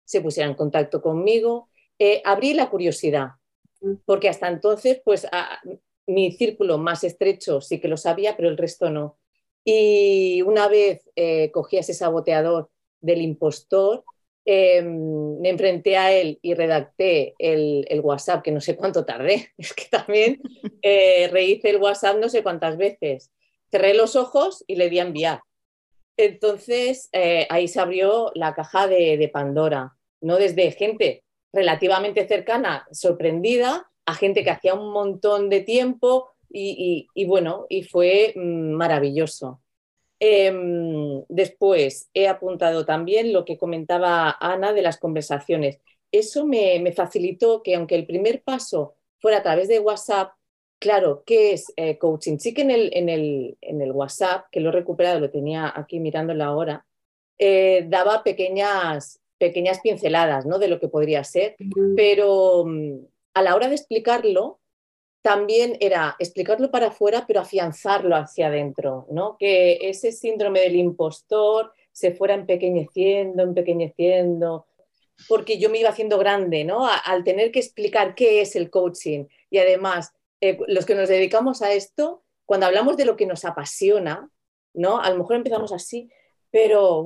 [0.04, 1.69] se pusiera en contacto conmigo.
[2.06, 3.30] Eh, abrí la curiosidad,
[4.04, 5.26] porque hasta entonces, pues
[6.06, 9.18] mi círculo más estrecho sí que lo sabía, pero el resto no.
[9.63, 14.04] Y una vez eh, cogí ese saboteador del impostor,
[14.44, 19.52] em, me enfrenté a él y redacté el, WhatsApp, que no sé cuánto tardé.
[19.58, 20.42] Es que también
[20.82, 23.32] eh, rehice el WhatsApp no sé cuántas veces.
[23.72, 25.39] Cerré los ojos y le di a enviar.
[26.18, 30.36] Entonces eh, ahí se abrió la caja de, de Pandora, ¿no?
[30.36, 37.66] Desde gente relativamente cercana, sorprendida, a gente que hacía un montón de tiempo y, bueno,
[37.70, 39.62] y fue mm, maravilloso.
[40.20, 45.80] Em, después he apuntado también lo que comentaba Ana de las conversaciones.
[46.12, 50.34] Eso me, facilitó que aunque el primer paso fuera a través de WhatsApp,
[50.80, 52.38] claro, ¿qué es eh, coaching?
[52.38, 56.86] Sí que en el, WhatsApp, que lo he recuperado, lo tenía aquí mirándolo ahora,
[57.39, 60.58] eh, daba pequeñas, pequeñas pinceladas ¿no?
[60.58, 61.58] de lo que podría ser,
[61.97, 62.99] pero mm,
[63.34, 64.62] a la hora de explicarlo,
[65.21, 69.36] también era explicarlo para afuera, pero afianzarlo hacia adentro, ¿no?
[69.38, 74.65] Que ese síndrome del impostor se fuera empequeñeciendo, empequeñeciendo,
[75.27, 76.88] porque yo me iba haciendo grande, ¿no?
[76.88, 79.25] al tener que explicar qué es el coaching.
[79.49, 83.43] Y además, eh, los que nos dedicamos a esto, cuando hablamos de lo que nos
[83.43, 84.29] apasiona,
[84.73, 85.01] ¿no?
[85.01, 86.10] A lo mejor empezamos así,
[86.49, 87.06] pero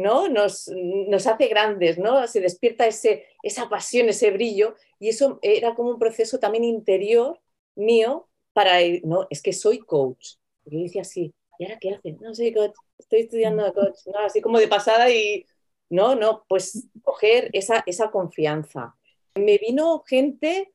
[0.00, 0.28] ¿no?
[0.28, 2.26] Nos, nos, hace grandes, ¿no?
[2.26, 7.40] Se despierta ese, esa pasión, ese brillo, y eso era como un proceso también interior
[7.74, 10.36] mío para, no, es que soy coach.
[10.64, 12.20] Yo decía así, ¿y ahora qué haces?
[12.20, 15.46] No soy coach, estoy estudiando coach, no, así como de pasada y,
[15.88, 18.96] no, no, pues coger esa, esa confianza.
[19.34, 20.72] Me vino gente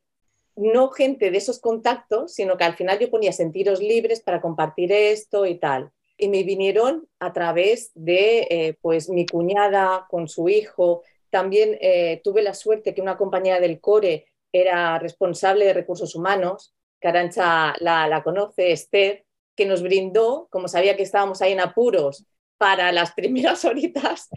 [0.58, 4.90] no gente de esos contactos, sino que al final yo ponía sentiros libres para compartir
[4.94, 10.50] esto y tal y me vinieron a través de eh, pues mi cuñada con su
[10.50, 11.04] hijo.
[11.30, 16.74] También eh, tuve la suerte que una compañera del CORE era responsable de recursos humanos,
[17.00, 19.26] Carancha la, la conoce, Esther,
[19.56, 22.26] que nos brindó, como sabía que estábamos ahí en apuros
[22.58, 24.30] para las primeras horitas,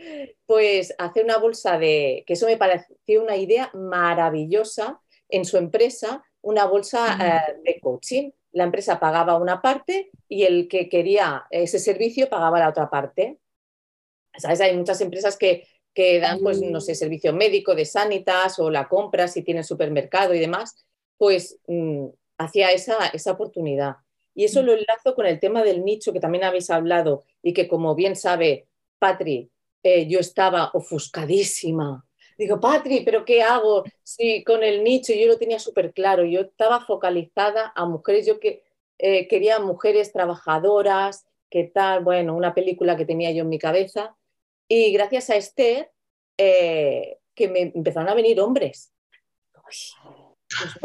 [0.47, 6.25] pues hacer una bolsa de, que eso me pareció una idea maravillosa en su empresa,
[6.41, 11.79] una bolsa eh, de coaching la empresa pagaba una parte y el que quería ese
[11.79, 13.39] servicio pagaba la otra parte.
[14.37, 14.61] ¿Sabes?
[14.61, 18.89] Hay muchas empresas que, que dan, pues, no sé, servicio médico de sanitas o la
[18.89, 22.07] compra si tienen supermercado y demás, pues mm,
[22.39, 23.97] hacía esa, esa oportunidad.
[24.35, 27.67] Y eso lo enlazo con el tema del nicho que también habéis hablado y que
[27.67, 28.69] como bien sabe
[29.01, 29.51] Patri,
[29.83, 32.08] eh, yo estaba ofuscadísima
[32.39, 33.85] digo, Patri, ¿pero qué hago?
[34.05, 38.39] si con el nicho yo lo tenía súper claro, yo estaba focalizada a mujeres, yo
[38.41, 38.63] que
[38.99, 44.17] eh, quería mujeres trabajadoras, qué tal, bueno, una película que tenía yo en mi cabeza.
[44.69, 45.91] Y gracias a Esther,
[46.37, 48.93] eh, que me empezaron a venir hombres.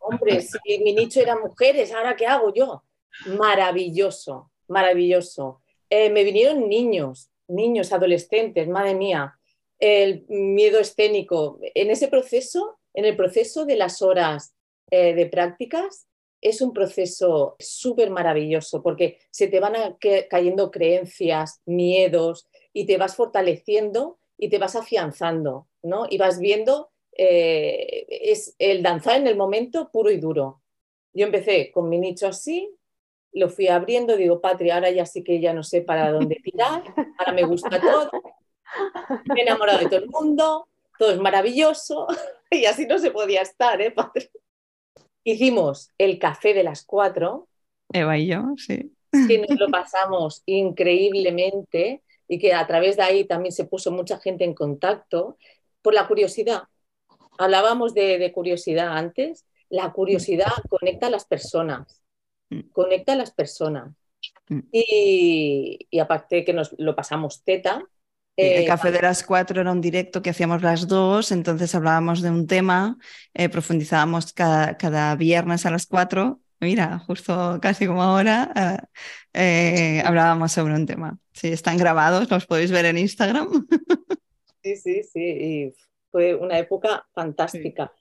[0.00, 2.82] hombres, si mi nicho era mujeres, ¿ahora qué hago yo?
[3.26, 5.62] Maravilloso, maravilloso.
[5.90, 9.38] Eh, me vinieron niños, niños, adolescentes, madre mía
[9.78, 11.58] el miedo escénico.
[11.74, 14.54] En ese proceso, en el proceso de las horas
[14.90, 16.06] eh, de prácticas,
[16.40, 19.96] es un proceso súper maravilloso porque se te van
[20.28, 26.06] cayendo creencias, miedos y te vas fortaleciendo y te vas afianzando, ¿no?
[26.08, 30.60] Y vas viendo, eh, es el danzar en el momento puro y duro.
[31.14, 32.76] Yo empecé con mi nicho así,
[33.32, 36.82] lo fui abriendo, digo, Patria, ahora ya sí que ya no sé para dónde tirar,
[37.18, 38.10] ahora me gusta todo,
[39.24, 42.06] me he enamorado de todo el mundo, todo es maravilloso
[42.50, 44.30] y así no se podía estar, ¿eh, padre?
[45.24, 47.48] Hicimos el café de las cuatro.
[47.92, 48.92] Eva y yo, sí.
[49.10, 54.18] Que nos lo pasamos increíblemente y que a través de ahí también se puso mucha
[54.18, 55.38] gente en contacto
[55.82, 56.64] por la curiosidad.
[57.38, 59.46] Hablábamos de, curiosidad antes.
[59.68, 62.02] La curiosidad conecta a las personas.
[62.50, 62.70] Mm.
[62.72, 63.94] Conecta a las personas.
[64.48, 64.60] Mm.
[64.72, 67.82] Y, y aparte que nos lo pasamos teta,
[68.36, 72.20] el eh, Café de las Cuatro era un directo que hacíamos las dos, entonces hablábamos
[72.20, 72.98] de un tema,
[73.32, 78.88] eh, profundizábamos cada, viernes a las cuatro, mira, justo casi como ahora,
[79.32, 81.18] eh, hablábamos sobre un tema.
[81.32, 83.66] Sí, están grabados, los podéis ver en Instagram.
[84.64, 85.74] Sí, sí, sí, y
[86.10, 87.92] fue una época fantástica.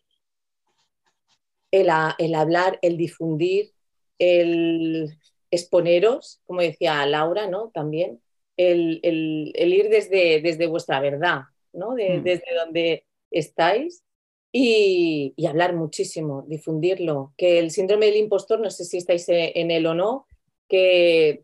[1.72, 3.74] El, el hablar, el difundir,
[4.18, 5.18] el
[5.52, 7.70] exponeros, como decía Laura, ¿no?
[7.74, 8.22] También
[8.58, 11.42] el, ir desde, desde, vuestra verdad,
[11.72, 11.92] ¿no?
[11.92, 12.24] Mm.
[12.24, 14.04] Desde donde estáis
[14.52, 17.34] y, hablar muchísimo, difundirlo.
[17.38, 20.28] Que el síndrome del impostor, no sé si estáis en él o no,
[20.68, 21.42] que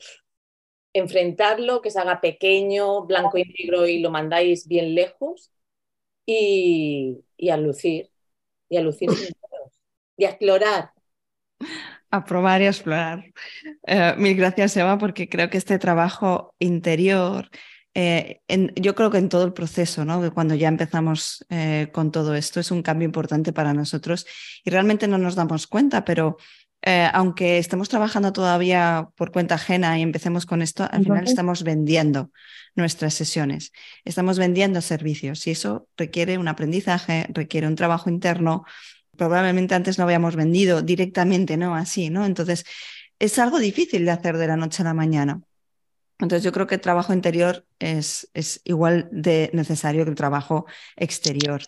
[0.94, 5.52] enfrentarlo, que se haga pequeño, blanco y negro y lo mandáis bien lejos
[6.26, 8.12] y, a lucir,
[8.70, 9.10] y a lucir
[10.18, 10.92] y a explorar,
[12.12, 13.24] A probar y a explorar.
[13.86, 17.50] Eh, mil gracias, Eva, porque creo que este trabajo interior,
[17.94, 18.42] eh,
[18.76, 20.22] yo creo que en todo el proceso, ¿no?
[20.22, 24.26] que cuando ya empezamos eh, con todo esto, es un cambio importante para nosotros
[24.64, 26.38] y realmente no nos damos cuenta, pero
[27.12, 32.32] aunque estemos trabajando todavía por cuenta ajena y empecemos con esto, al final estamos vendiendo
[32.74, 33.74] nuestras sesiones,
[34.06, 38.64] estamos vendiendo servicios y eso requiere un aprendizaje, requiere un trabajo interno
[39.20, 41.76] probablemente antes no habíamos vendido directamente, ¿no?
[41.76, 42.26] Así, ¿no?
[42.26, 42.66] Entonces,
[43.20, 45.42] es algo difícil de hacer de la noche a la mañana.
[46.20, 48.30] Entonces, yo creo que el trabajo interior es,
[48.64, 50.66] igual de necesario que el trabajo
[50.96, 51.62] exterior.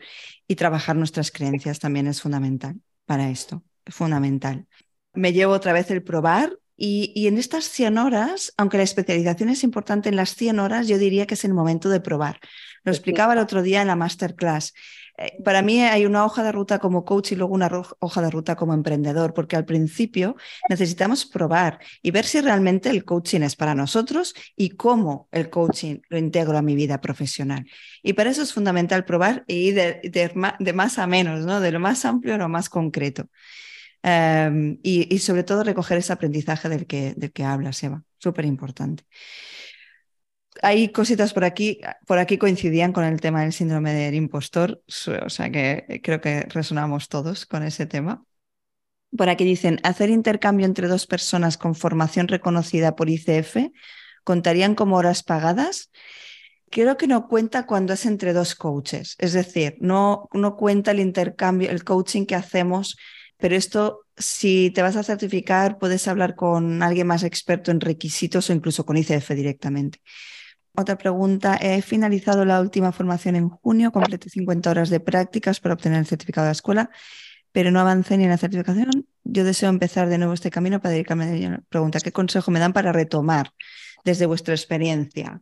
[0.47, 4.67] Y trabajar nuestras creencias también es fundamental para esto, es fundamental.
[5.13, 9.49] Me llevo otra vez el probar y, y, en estas 100 horas, aunque la especialización
[9.49, 12.39] es importante en las 100 horas, yo diría que es el momento de probar.
[12.83, 14.73] Lo explicaba el otro día en la masterclass.
[15.17, 17.69] Eh, para mí hay una hoja de ruta como coach y luego una
[17.99, 20.35] hoja de ruta como emprendedor, porque al principio
[20.69, 25.99] necesitamos probar y ver si realmente el coaching es para nosotros y cómo el coaching
[26.09, 27.65] lo integro a mi vida profesional.
[28.01, 31.59] Y para eso es fundamental probar y ir de, más a menos, ¿no?
[31.59, 33.27] de lo más amplio a lo más concreto.
[34.03, 39.05] Em, y, sobre todo recoger ese aprendizaje del que, del que hablas, Eva, súper importante
[40.61, 44.83] hay cositas por aquí, por aquí coincidían con el tema del síndrome del impostor,
[45.25, 48.23] o sea que creo que resonamos todos con ese tema.
[49.15, 53.71] Por aquí dicen, hacer intercambio entre dos personas con formación reconocida por ICF,
[54.23, 55.91] ¿contarían como horas pagadas?
[56.69, 61.01] Creo que no cuenta cuando es entre dos coaches, es decir, no, no cuenta el
[61.01, 62.95] intercambio, el coaching que hacemos,
[63.41, 68.49] pero esto, si te vas a certificar, puedes hablar con alguien más experto en requisitos
[68.49, 69.99] o incluso con ICF directamente.
[70.73, 71.57] Otra pregunta.
[71.59, 76.05] He finalizado la última formación en junio, completé 50 horas de prácticas para obtener el
[76.05, 76.89] certificado de la escuela,
[77.51, 79.07] pero no avancé ni en la certificación.
[79.23, 81.49] Yo deseo empezar de nuevo este camino para dedicarme a ello.
[81.67, 83.51] Pregunta, ¿qué consejo me dan para retomar
[84.05, 85.41] desde vuestra experiencia?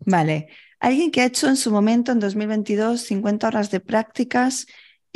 [0.00, 0.48] Vale.
[0.78, 4.66] Alguien que ha hecho en su momento, en 2022, 50 horas de prácticas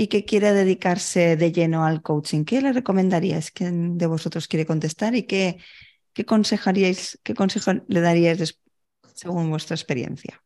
[0.00, 3.50] y que quiere dedicarse de lleno al coaching, ¿qué le recomendaríais?
[3.50, 5.58] ¿Quién de vosotros quiere contestar y qué,
[6.14, 8.60] qué, qué consejo le daríais
[9.12, 10.40] según vuestra experiencia?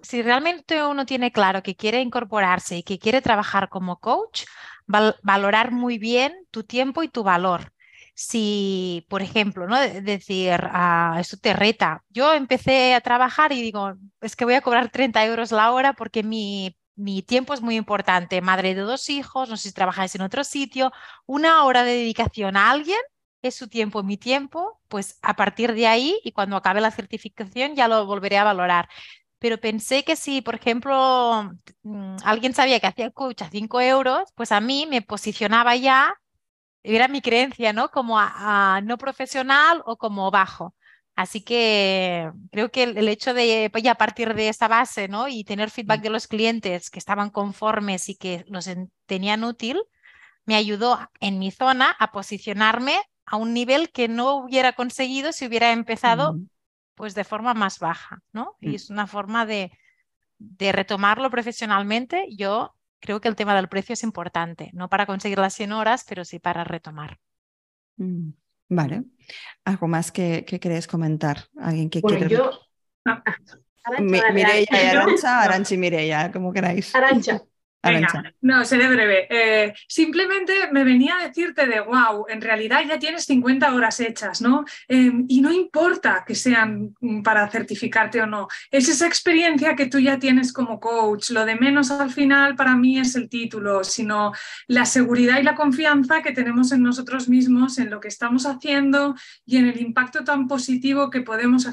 [0.00, 4.44] Si realmente uno tiene claro que quiere incorporarse y que quiere trabajar como coach,
[4.86, 7.74] valorar muy bien tu tiempo y tu valor.
[8.14, 9.78] Si, por ejemplo, ¿no?
[9.78, 12.04] decir, ah, esto te reta.
[12.08, 13.92] Yo empecé a trabajar y digo,
[14.22, 17.76] es que voy a cobrar 30 euros la hora porque mi mi tiempo es muy
[17.76, 18.40] importante.
[18.40, 20.92] Madre de dos hijos, no sé si trabajáis en otro sitio,
[21.26, 22.98] una hora de dedicación a alguien
[23.42, 27.74] es su tiempo, mi tiempo, pues a partir de ahí y cuando acabe la certificación
[27.74, 28.88] ya lo volveré a valorar.
[29.38, 31.50] Pero pensé que si, por ejemplo,
[31.82, 36.14] mm, alguien sabía que hacía coach a 5 euros, pues a mí me posicionaba ya,
[36.84, 37.90] era mi creencia, ¿no?
[37.90, 38.18] Como
[38.84, 40.74] no profesional o como bajo.
[41.14, 45.28] Así que creo que el, hecho de, pues ya partir de esa base, ¿no?
[45.28, 46.02] Y tener feedback mm.
[46.02, 48.68] de los clientes que estaban conformes y que los
[49.06, 49.82] tenían útil,
[50.46, 52.96] me ayudó en mi zona a posicionarme
[53.26, 56.36] a un nivel que no hubiera conseguido si hubiera empezado
[56.94, 58.56] pues de forma más baja, ¿no?
[58.60, 58.74] Y mm.
[58.74, 59.70] es una forma de,
[60.38, 62.26] de retomarlo profesionalmente.
[62.36, 66.04] Yo creo que el tema del precio es importante, no para conseguir las 100 horas,
[66.08, 67.18] pero sí para retomar.
[67.96, 68.30] Mm,
[68.74, 69.04] vale.
[69.64, 71.44] ¿Algo más que, que queréis comentar?
[71.58, 72.50] ¿Alguien que bueno, Yo...
[73.98, 76.94] Mireia y Arancha, Arancha y Mireia, como queráis.
[76.94, 77.42] Arancha.
[78.40, 79.26] No, seré breve.
[79.28, 84.40] Eh, simplemente me venía a decirte de, wow, en realidad ya tienes 50 horas hechas,
[84.40, 84.64] ¿no?
[84.86, 89.98] Em, y no importa que sean para certificarte o no, es esa experiencia que tú
[89.98, 91.30] ya tienes como coach.
[91.30, 94.32] Lo de menos al final para mí es el título, sino
[94.68, 99.16] la seguridad y la confianza que tenemos en nosotros mismos, en lo que estamos haciendo
[99.44, 101.66] y en el impacto tan positivo que podemos,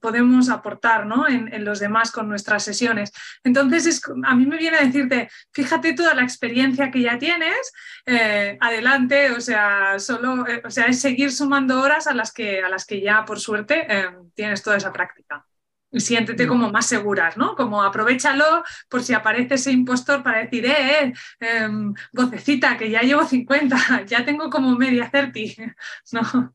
[0.00, 1.28] podemos aportar ¿no?
[1.28, 3.12] en, en los demás con nuestras sesiones.
[3.42, 7.72] Entonces, es, a mí me viene a decirte, fíjate toda la experiencia que ya tienes,
[8.06, 12.62] eh, adelante, o sea, solo, eh, o sea, es seguir sumando horas a las que,
[12.62, 15.44] a las que ya, por suerte, eh, tienes toda esa práctica.
[15.90, 16.48] Y siéntete mm.
[16.48, 17.54] como más seguras, ¿no?
[17.56, 23.24] Como aprovechalo por si aparece ese impostor para decir, eh, em, vocecita, que ya llevo
[23.24, 23.76] 50,
[24.06, 25.56] ya tengo como media certi,
[26.12, 26.54] ¿no?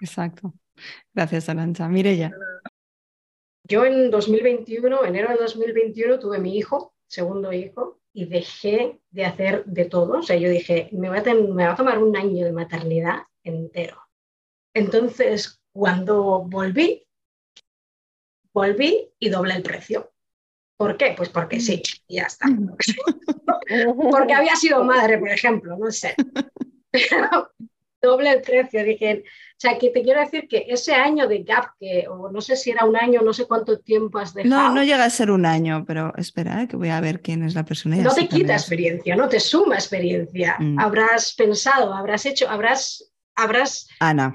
[0.00, 0.54] Exacto.
[1.14, 1.88] Gracias, Arancha.
[1.88, 2.32] Mireya.
[3.64, 9.64] Yo en 2021, enero de 2021, tuve mi hijo, segundo hijo, y dejé de hacer
[9.64, 10.18] de todo.
[10.18, 13.18] O sea, yo dije, me va a, me va a tomar un año de maternidad
[13.44, 13.96] entero.
[14.74, 17.06] Entonces, cuando volví,
[18.52, 20.10] volví y doblé el precio.
[20.76, 21.14] ¿Por qué?
[21.16, 22.46] Pues porque sí, ya está.
[24.10, 26.16] porque había sido madre, por ejemplo, no sé.
[28.00, 28.84] doble el precio.
[28.84, 32.40] Dije, o sea, que te quiero decir que ese año de gap, que, o no
[32.40, 34.68] sé si era un año, no sé cuánto tiempo has dejado.
[34.68, 37.42] No, no llega a ser un año, pero espera, eh, que voy a ver quién
[37.42, 37.96] es la persona.
[37.96, 40.56] No te quita experiencia, no te suma experiencia.
[40.58, 40.78] Mm.
[40.78, 43.88] Habrás pensado, habrás hecho, habrás, habrás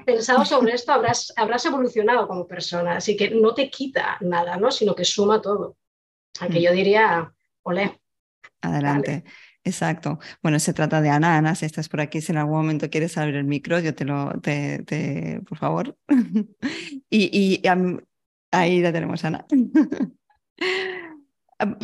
[0.04, 2.96] pensado sobre esto, habrás, habrás evolucionado como persona.
[2.96, 4.70] Así que no te quita nada, ¿no?
[4.70, 5.76] Sino que suma todo.
[6.40, 6.62] Aunque mm.
[6.62, 7.98] yo diría, olé.
[8.60, 9.24] Adelante.
[9.64, 10.18] Exacto.
[10.42, 11.38] Bueno, se trata de Ana.
[11.38, 14.04] Ana, si estás por aquí, si en algún momento quieres abrir el micro, yo te
[14.04, 14.30] lo,
[15.48, 15.96] por favor.
[17.10, 17.62] y,
[18.50, 19.46] ahí la tenemos, Ana.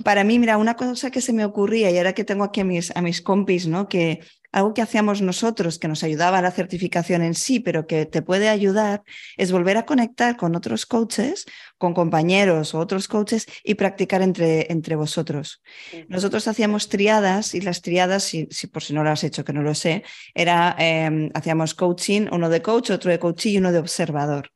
[0.05, 2.65] Para mí, mira, una cosa que se me ocurría, y ahora que tengo aquí a
[2.65, 3.89] mis, a mis compis, ¿no?
[3.89, 4.21] Que
[4.53, 8.23] algo que hacíamos nosotros que nos ayudaba a la certificación en sí, pero que te
[8.23, 9.03] puede ayudar,
[9.37, 11.47] es volver a conectar con otros coaches,
[11.79, 15.63] con compañeros o otros coaches y practicar entre, entre vosotros.
[16.09, 19.63] Nosotros hacíamos triadas y las triadas, si, por si no lo has hecho, que no
[19.63, 23.79] lo sé, era, em, hacíamos coaching, uno de coach, otro de coach y uno de
[23.79, 24.51] observador.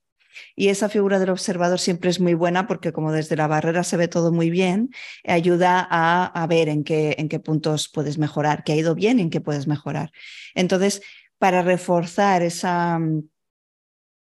[0.57, 3.97] Y esa figura del observador siempre es muy buena porque como desde la barrera se
[3.97, 4.91] ve todo muy bien,
[5.26, 9.30] ayuda a, ver en qué, en qué puntos puedes mejorar, qué ha ido bien en
[9.30, 10.12] qué puedes mejorar.
[10.55, 11.03] Entonces,
[11.39, 12.99] para reforzar esa,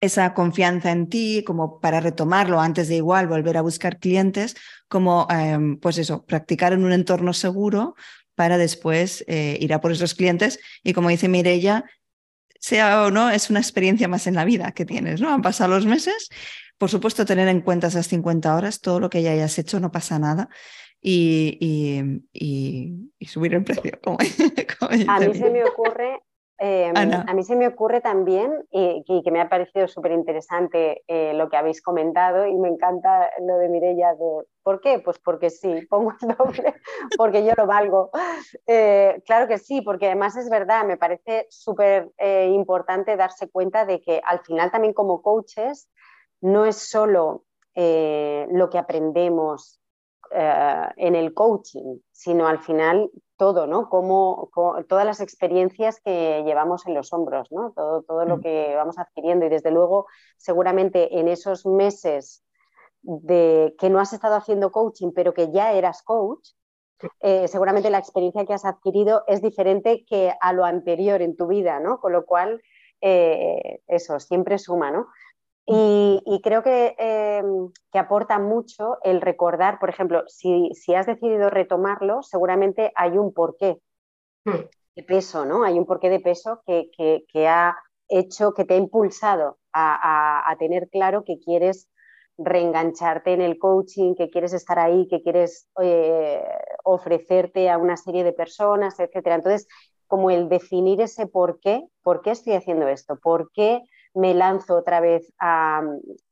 [0.01, 4.55] esa confianza en ti, como para retomarlo antes de igual volver a buscar clientes,
[4.88, 7.95] como em, pues eso, practicar en un entorno seguro
[8.36, 11.84] para después eh, ir a por esos clientes y como dice Mirella,
[12.60, 15.34] sea o no, es una experiencia más en la vida que tienes, ¿no?
[15.34, 16.30] Han pasado los meses,
[16.78, 19.91] por supuesto tener en cuenta esas 50 horas, todo lo que ya hayas hecho, no
[19.91, 20.49] pasa nada.
[21.01, 21.57] Y,
[23.26, 23.99] subir el precio.
[25.07, 26.22] a mí se me ocurre
[26.62, 31.34] Em, a mí se me ocurre también, y, que me ha parecido súper interesante eh,
[31.34, 34.99] lo que habéis comentado, y me encanta lo de Mirella de ¿por qué?
[34.99, 36.76] Pues porque sí, pongo el doble,
[37.18, 38.12] porque yo lo valgo.
[38.68, 43.86] Eh, claro que sí, porque además es verdad, me parece súper eh, importante darse cuenta
[43.86, 45.89] de que al final también como coaches
[46.41, 47.45] no es solo
[47.76, 49.80] lo que aprendemos
[50.32, 53.10] en el coaching, sino al final
[53.40, 53.90] todo, ¿no?
[53.90, 54.52] Como,
[54.90, 57.72] todas las experiencias que llevamos en los hombros, ¿no?
[57.72, 58.42] Todo, todo lo mm.
[58.42, 62.44] que vamos adquiriendo y desde luego seguramente en esos meses
[63.02, 66.50] de que no has estado haciendo coaching pero que ya eras coach,
[67.22, 71.48] eh, seguramente la experiencia que has adquirido es diferente que a lo anterior en tu
[71.48, 72.02] vida, ¿no?
[72.02, 72.62] Con lo cual,
[73.00, 75.08] eh, eso siempre suma, ¿no?
[75.72, 82.91] Y, creo em, que, aporta mucho el recordar, por ejemplo, si, has decidido retomarlo, seguramente
[82.95, 83.80] hay un porqué
[84.45, 84.65] hmm.
[84.95, 85.63] de peso, ¿no?
[85.63, 91.24] Hay un porqué de peso que, ha hecho, que te ha impulsado a, tener claro
[91.24, 91.88] que quieres
[92.39, 96.43] reengancharte en el coaching, que quieres estar ahí, que quieres eh,
[96.84, 99.36] ofrecerte a una serie de personas, etcétera.
[99.36, 99.67] Entonces,
[100.07, 103.84] como el definir ese por qué, por qué estoy haciendo esto, por qué
[104.14, 105.82] me lanzo otra vez a,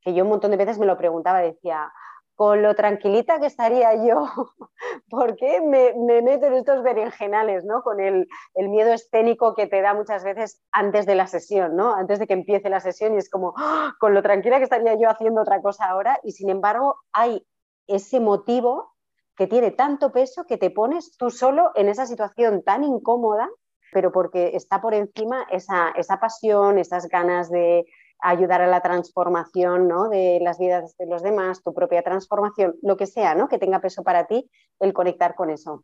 [0.02, 1.92] que yo un montón de veces me lo preguntaba, decía,
[2.38, 4.28] con lo tranquilita que estaría yo,
[5.10, 7.82] ¿por qué me, meto en estos berenjenales, ¿no?
[7.82, 11.96] Con el, miedo escénico que te da muchas veces antes de la sesión, ¿no?
[11.96, 13.96] Antes de que empiece la sesión y es como, ¡ah!
[14.00, 17.44] con lo tranquila que estaría yo haciendo otra cosa ahora y sin embargo hay
[17.88, 18.94] ese motivo
[19.36, 23.50] que tiene tanto peso que te pones tú solo en esa situación tan incómoda
[23.98, 27.84] pero porque está por encima esa, esa pasión, esas ganas de
[28.20, 30.08] ayudar a la transformación ¿no?
[30.08, 33.48] de las vidas de los demás, tu propia transformación, lo que sea, ¿no?
[33.48, 35.84] que tenga peso para ti, el conectar con eso.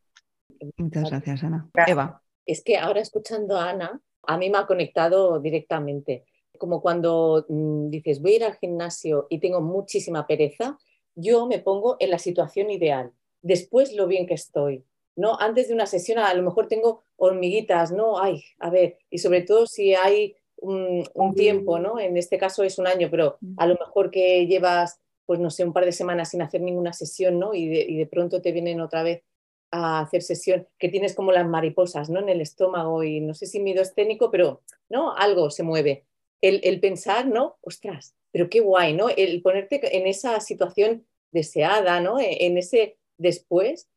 [0.77, 1.71] Muchas gracias, Ana.
[1.87, 2.21] Eva.
[2.45, 6.23] Es que ahora escuchando a Ana, a mí me ha conectado directamente.
[6.59, 10.77] Como cuando mm, dices, voy a ir al gimnasio y tengo muchísima pereza,
[11.15, 13.11] yo me pongo en la situación ideal.
[13.41, 14.85] Después lo bien que estoy,
[15.15, 15.39] ¿no?
[15.39, 18.19] Antes de una sesión a lo mejor tengo hormiguitas, ¿no?
[18.19, 21.99] Ay, a ver, y sobre todo si hay un, tiempo, ¿no?
[21.99, 25.63] En este caso es un año, pero a lo mejor que llevas, pues no sé,
[25.65, 27.53] un par de semanas sin hacer ninguna sesión, ¿no?
[27.53, 29.23] Y de, pronto te vienen otra vez
[29.71, 32.19] a hacer sesión, que tienes como las mariposas, ¿no?
[32.19, 35.15] En el estómago y no sé si miedo escénico, pero, ¿no?
[35.15, 36.05] Algo se mueve.
[36.41, 37.57] El, el pensar, ¿no?
[37.61, 39.09] Ostras, pero qué guay, ¿no?
[39.09, 42.19] El ponerte en esa situación deseada, ¿no?
[42.19, 43.89] E, en ese después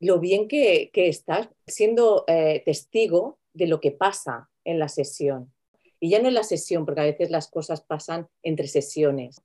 [0.00, 5.52] lo bien que, estás siendo eh, testigo de lo que pasa en la sesión.
[6.00, 9.42] Y ya no en la sesión, porque a veces las cosas pasan entre sesiones.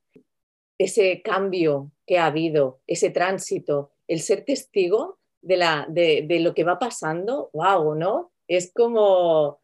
[0.78, 6.54] Ese cambio que ha habido, ese tránsito, el ser testigo de, la, de, de lo
[6.54, 8.32] que va pasando, wow, ¿no?
[8.48, 9.62] Es como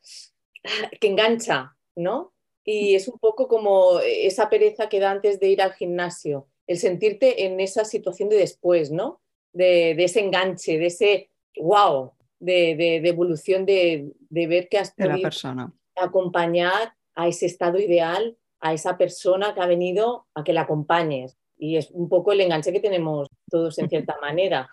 [1.00, 2.34] que engancha, ¿no?
[2.64, 6.78] Y es un poco como esa pereza que da antes de ir al gimnasio, el
[6.78, 9.22] sentirte en esa situación de después, ¿no?
[9.54, 11.30] De, ese enganche, de ese
[11.60, 15.30] wow, de, evolución, de, ver que has podido
[15.96, 21.38] acompañar a ese estado ideal, a esa persona que ha venido a que la acompañes.
[21.58, 24.70] Y es un poco el enganche que tenemos todos en cierta manera.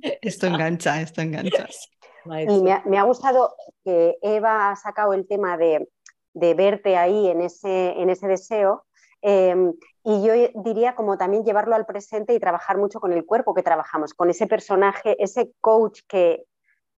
[0.00, 1.66] Esto engancha, esto engancha.
[2.26, 5.86] Y me ha, gustado que Eva ha sacado el tema de,
[6.32, 8.86] verte ahí en ese, en ese deseo.
[9.20, 9.74] Em,
[10.04, 13.62] y yo diría como también llevarlo al presente y trabajar mucho con el cuerpo que
[13.62, 16.44] trabajamos, con ese personaje, ese coach que,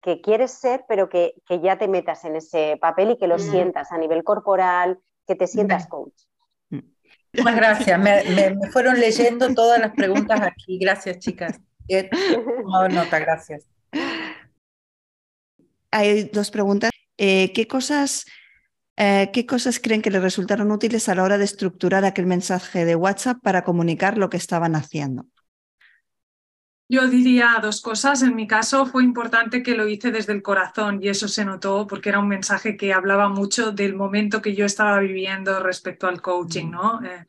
[0.01, 3.39] que quieres ser, pero que, ya te metas en ese papel y que lo mm.
[3.39, 6.13] sientas a nivel corporal, que te sientas coach.
[6.69, 7.99] Muchas gracias.
[7.99, 10.79] Me, fueron leyendo todas las preguntas aquí.
[10.79, 11.59] Gracias, chicas.
[12.89, 13.67] nota, gracias.
[15.91, 16.89] Hay dos preguntas.
[17.17, 18.25] Eh, ¿Qué cosas...
[18.97, 22.85] Eh, ¿Qué cosas creen que les resultaron útiles a la hora de estructurar aquel mensaje
[22.85, 25.25] de WhatsApp para comunicar lo que estaban haciendo?
[26.87, 28.21] Yo diría dos cosas.
[28.21, 31.87] En mi caso fue importante que lo hice desde el corazón y eso se notó
[31.87, 36.21] porque era un mensaje que hablaba mucho del momento que yo estaba viviendo respecto al
[36.21, 36.69] coaching.
[36.69, 37.03] ¿no?
[37.03, 37.25] Eh,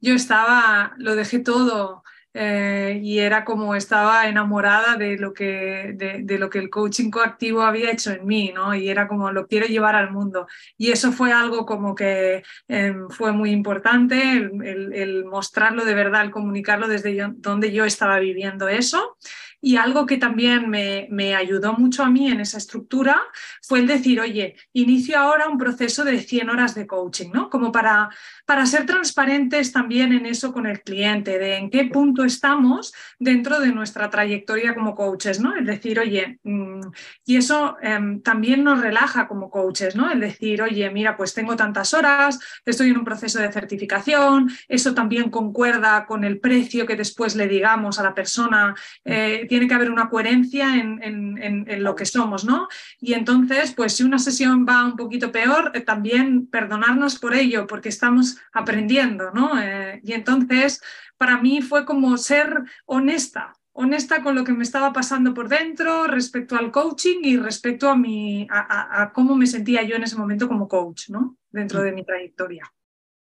[0.00, 6.38] yo estaba, lo dejé todo eh, y era como estaba enamorada de lo, que, de,
[6.38, 8.74] lo que el coaching coactivo había hecho en mí, ¿no?
[8.74, 10.46] Y era como lo quiero llevar al mundo.
[10.76, 16.30] Y eso fue algo como que em, fue muy importante, el, mostrarlo de verdad, el
[16.30, 19.16] comunicarlo desde donde yo estaba viviendo eso.
[19.60, 23.20] Y algo que también me, me, ayudó mucho a mí en esa estructura
[23.62, 27.50] fue el decir, oye, inicio ahora un proceso de 100 horas de coaching, ¿no?
[27.50, 28.08] Como para,
[28.46, 33.60] para ser transparentes también en eso con el cliente, de en qué punto estamos dentro
[33.60, 35.54] de nuestra trayectoria como coaches, ¿no?
[35.54, 36.80] Es decir, oye, mm,
[37.26, 40.10] y eso em, también nos relaja como coaches, ¿no?
[40.10, 44.94] El decir, oye, mira, pues tengo tantas horas, estoy en un proceso de certificación, eso
[44.94, 48.74] también concuerda con el precio que después le digamos a la persona.
[49.04, 52.68] Eh, tiene que haber una coherencia en, lo que somos, ¿no?
[53.00, 57.66] Y entonces, pues si una sesión va un poquito peor, eh, también perdonarnos por ello,
[57.66, 59.60] porque estamos aprendiendo, ¿no?
[59.60, 60.80] Eh, y entonces,
[61.16, 66.06] para mí fue como ser honesta, honesta con lo que me estaba pasando por dentro
[66.06, 71.08] respecto al coaching y respecto a, cómo me sentía yo en ese momento como coach,
[71.08, 71.36] ¿no?
[71.50, 72.72] Dentro de mi trayectoria.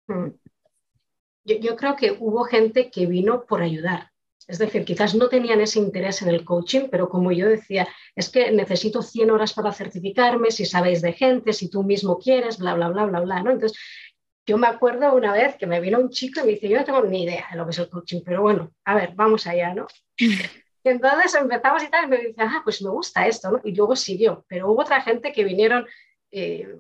[0.09, 0.31] Mm.
[1.45, 4.11] yo creo que hubo gente que vino por ayudar
[4.49, 8.29] es decir, quizás no tenían ese interés en el coaching, pero como yo decía, es
[8.29, 12.75] que necesito 100 horas para certificarme, si sabéis de gente, si tú mismo quieres, bla,
[12.75, 13.51] bla, bla, bla, bla, ¿no?
[13.51, 13.79] Entonces,
[14.47, 16.85] yo me acuerdo una vez que me vino un chico y me dice, yo no
[16.85, 19.75] tengo ni idea de lo que es el coaching, pero bueno, a ver, vamos allá,
[19.75, 19.87] ¿no?
[20.85, 23.61] Y entonces empezamos y tal, y me dice, ah, pues me gusta esto, ¿no?
[23.65, 25.85] Y luego siguió, pero hubo otra gente que vinieron,
[26.31, 26.77] eh,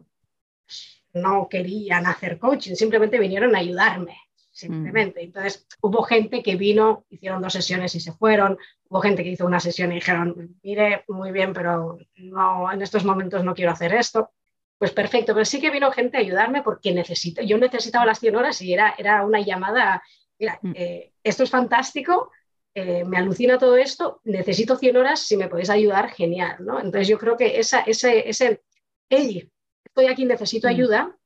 [1.13, 4.17] no querían hacer coaching, simplemente vinieron a ayudarme,
[4.57, 5.23] simplemente.
[5.23, 8.57] Entonces, hubo gente que vino, hicieron dos sesiones y se fueron,
[8.89, 13.05] hubo gente que hizo una sesión y dijeron, mire, muy bien, pero no, en estos
[13.05, 14.31] momentos no quiero hacer esto.
[14.79, 18.37] Pues perfecto, pero sí que vino gente a ayudarme porque necesito, yo necesitaba las 100
[18.37, 20.03] horas y era, era una llamada,
[20.39, 20.73] mira, mm.
[20.75, 22.31] eh, esto es fantástico,
[22.75, 26.79] eh, me alucina todo esto, necesito 100 horas, si me podéis ayudar, genial, ¿no?
[26.79, 28.63] Entonces yo creo que esa, ese, ese,
[29.09, 29.51] hey,
[29.85, 30.71] estoy aquí, necesito mm.
[30.71, 31.17] ayuda,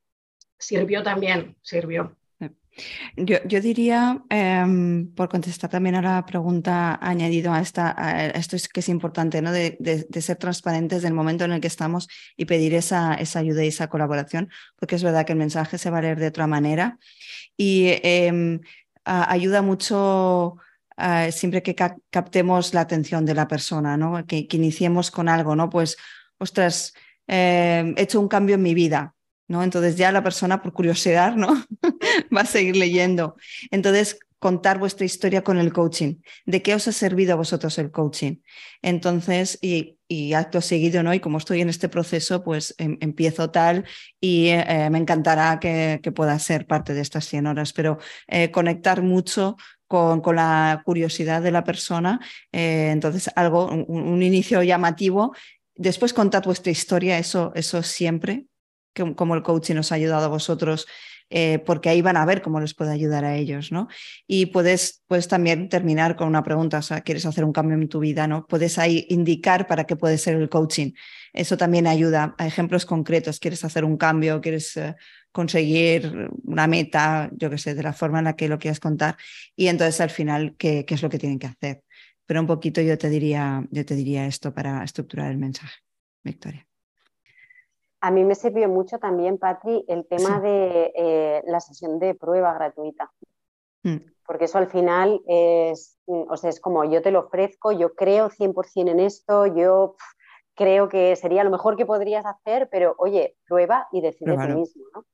[0.58, 2.16] sirvió también, sirvió.
[3.16, 8.80] Yo, diría, em, por contestar también a la pregunta añadido a, esta, esto es que
[8.80, 9.52] es importante, ¿no?
[9.52, 9.76] De,
[10.20, 13.88] ser transparentes del momento en el que estamos y pedir esa, esa, ayuda y esa
[13.88, 16.98] colaboración, porque es verdad que el mensaje se va a leer de otra manera
[17.56, 18.60] y em,
[19.04, 20.56] ayuda mucho
[21.30, 24.26] siempre que captemos la atención de la persona, ¿no?
[24.26, 25.70] Que, que iniciemos con algo, ¿no?
[25.70, 25.96] Pues,
[26.38, 26.92] ostras,
[27.26, 29.14] em, he hecho un cambio en mi vida,
[29.50, 29.64] ¿no?
[29.64, 31.48] Entonces ya la persona por curiosidad, ¿no?
[32.34, 33.34] Va a seguir leyendo.
[33.72, 36.22] Entonces, contar vuestra historia con el coaching.
[36.46, 38.36] ¿De qué os ha servido a vosotros el coaching?
[38.80, 39.96] Entonces, y,
[40.34, 41.12] acto seguido, ¿no?
[41.12, 43.84] Y como estoy en este proceso, pues em, empiezo tal
[44.20, 47.98] y eh, me encantará que, pueda ser parte de estas 100 horas, pero
[48.28, 49.56] eh, conectar mucho
[49.88, 52.20] con, la curiosidad de la persona.
[52.52, 55.34] Eh, entonces, algo, un, inicio llamativo.
[55.74, 58.46] Después contad vuestra historia, eso, eso siempre,
[59.16, 60.86] como el coaching nos ha ayudado a vosotros,
[61.32, 63.86] eh, porque ahí van a ver cómo les puede ayudar a ellos, ¿no?
[64.26, 67.88] Y puedes, puedes también terminar con una pregunta, o sea, ¿quieres hacer un cambio en
[67.88, 68.46] tu vida, no?
[68.48, 70.92] Puedes ahí indicar para qué puede ser el coaching.
[71.32, 73.38] Eso también ayuda a ejemplos concretos.
[73.38, 74.40] ¿Quieres hacer un cambio?
[74.40, 74.96] ¿Quieres eh,
[75.30, 77.30] conseguir una meta?
[77.32, 79.16] Yo qué sé, de la forma en la que lo quieras contar.
[79.54, 81.84] Y entonces al final, ¿qué, qué es lo que tienen que hacer?
[82.26, 85.78] Pero un poquito yo te diría, yo te diría esto para estructurar el mensaje.
[86.24, 86.69] Victoria.
[88.00, 92.54] A mí me sirvió mucho también, Patri, el tema de eh, la sesión de prueba
[92.54, 93.12] gratuita.
[93.82, 93.96] Mm.
[94.26, 98.30] Porque eso al final es, o sea, es como yo te lo ofrezco, yo creo
[98.30, 99.96] 100% en esto, yo
[100.54, 104.84] creo que sería lo mejor que podrías hacer, pero oye, prueba y decide tú mismo.
[104.94, 105.04] ¿no?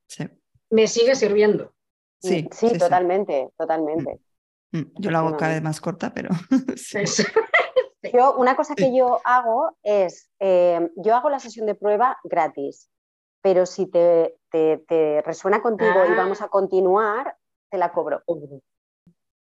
[0.71, 1.73] me sigue sirviendo.
[2.21, 4.21] Sí, sí, totalmente, totalmente.
[4.73, 6.31] Mm, yo lo hago cada vez más corta, pero...
[8.03, 12.89] Yo, una cosa que yo hago es, eh, yo hago la sesión de prueba gratis,
[13.43, 16.49] pero si te, te, resuena contigo y vamos a ah.
[16.49, 17.37] continuar,
[17.69, 18.23] te la cobro.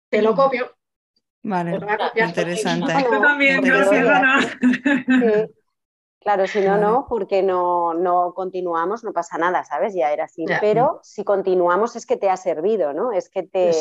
[0.09, 0.71] Te lo copio.
[1.43, 1.79] Vale,
[2.15, 2.93] interesante.
[3.03, 4.41] Yo también, gracias, Ana.
[4.41, 5.53] Sí.
[6.21, 9.95] Claro, si no, no, porque no, no continuamos, no pasa nada, ¿sabes?
[9.95, 10.45] Ya era así.
[10.59, 13.11] Pero si continuamos es que te ha servido, ¿no?
[13.11, 13.71] Es que te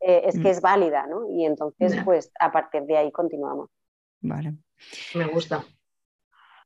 [0.00, 0.52] eh, es que mm.
[0.52, 1.28] es válida, ¿no?
[1.30, 3.70] Y entonces, pues a partir de ahí continuamos.
[4.20, 4.54] Vale.
[5.14, 5.64] Me gusta.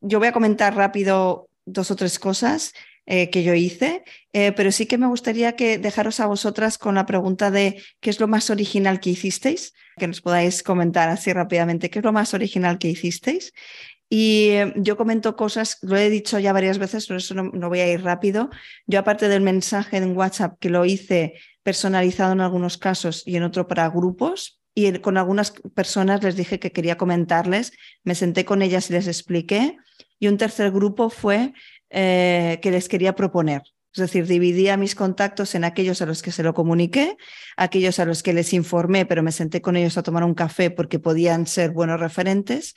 [0.00, 2.72] Yo voy a comentar rápido dos o tres cosas
[3.05, 6.94] eh, que yo hice, eh, pero sí que me gustaría que dejaros a vosotras con
[6.94, 11.32] la pregunta de qué es lo más original que hicisteis, que nos podáis comentar así
[11.32, 13.53] rápidamente, qué es lo más original que hicisteis.
[14.09, 17.80] Y eh, yo comento cosas, lo he dicho ya varias veces, por eso no, voy
[17.80, 18.50] a ir rápido.
[18.86, 21.34] Yo aparte del mensaje en WhatsApp que lo hice
[21.64, 26.59] personalizado en algunos casos y en otro para grupos, y con algunas personas les dije
[26.59, 27.73] que quería comentarles,
[28.05, 29.77] me senté con ellas y les expliqué.
[30.18, 31.53] Y un tercer grupo fue
[31.91, 33.62] eh, que les quería proponer.
[33.95, 37.16] Es decir, dividía mis contactos en aquellos a los que se lo comuniqué,
[37.59, 40.70] aquellos a los que les informé, pero me senté con ellos a tomar un café
[40.70, 42.75] porque podían ser buenos referentes,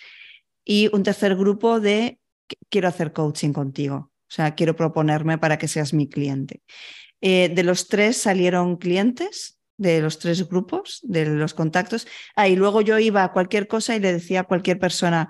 [0.66, 2.20] y un tercer grupo de
[2.70, 6.62] quiero hacer coaching contigo, o sea, quiero proponerme para que seas mi cliente.
[7.22, 12.08] Eh, de los tres salieron clientes, de los tres grupos, de los contactos.
[12.36, 15.30] Ah, y luego yo iba a cualquier cosa y le decía a cualquier persona,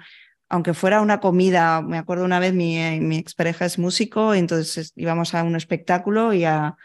[0.50, 4.94] aunque fuera una comida, me acuerdo una vez mi, eh, mi expareja es músico, entonces
[4.96, 6.76] íbamos a un espectáculo y a,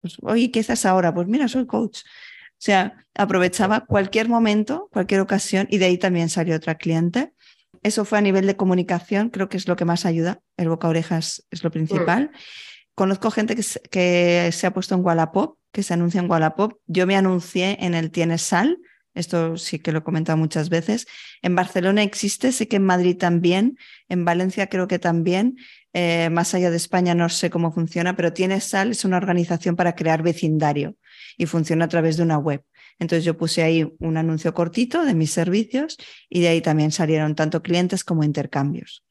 [0.00, 1.14] pues, oye, ¿qué haces ahora?
[1.14, 2.00] Pues mira, soy coach.
[2.02, 7.32] O sea, aprovechaba cualquier momento, cualquier ocasión y de ahí también salió otra cliente.
[7.82, 10.40] Eso fue a nivel de comunicación, creo que es lo que más ayuda.
[10.56, 12.30] El boca orejas es lo principal.
[12.94, 16.74] Conozco gente que se, que se, ha puesto en Wallapop, que se anuncia en Wallapop.
[16.86, 18.78] Yo me anuncié en el Tienes Sal,
[19.14, 21.06] esto sí que lo he comentado muchas veces.
[21.42, 23.76] En Barcelona existe, sé que en Madrid también,
[24.08, 25.56] en Valencia creo que también.
[25.92, 29.74] Eh, más allá de España no sé cómo funciona, pero Tienes Sal es una organización
[29.74, 30.96] para crear vecindario
[31.36, 32.62] y funciona a través de una web.
[33.00, 35.96] Entonces yo puse ahí un anuncio cortito de mis servicios
[36.28, 39.04] y de ahí también salieron tanto clientes como intercambios.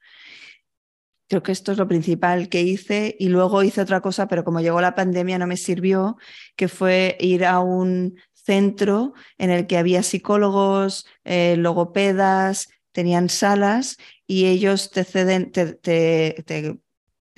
[1.29, 4.61] Creo que esto es lo principal que hice y luego hice otra cosa, pero como
[4.61, 6.17] llegó la pandemia no me sirvió,
[6.55, 13.97] que fue ir a un centro en el que había psicólogos, eh, logopedas, tenían salas
[14.25, 16.79] y ellos te ceden, te, te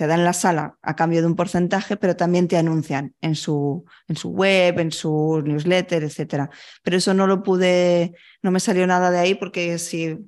[0.06, 4.16] dan la sala a cambio de un porcentaje, pero también te anuncian en su, en
[4.16, 6.50] su web, en su newsletter, etc.
[6.82, 10.18] Pero eso no lo pude, no me salió nada de ahí porque si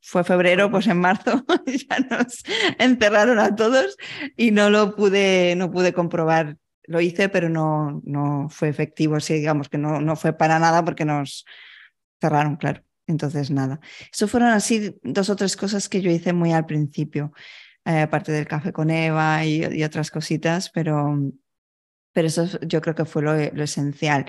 [0.00, 2.42] fue febrero, pues en marzo ya nos
[2.78, 3.96] encerraron a todos
[4.36, 6.56] y no lo pude, no pude comprobar.
[6.84, 10.84] Lo hice, pero no, no fue efectivo, sí, digamos que no, no fue para nada
[10.84, 11.44] porque nos
[12.20, 12.82] cerraron, claro.
[13.08, 13.80] Entonces, nada.
[14.12, 17.32] Eso fueron así dos o tres cosas que yo hice muy al principio.
[17.86, 21.16] Eh, aparte del café con Eva y, otras cositas, pero,
[22.12, 24.26] pero eso yo creo que fue lo, esencial.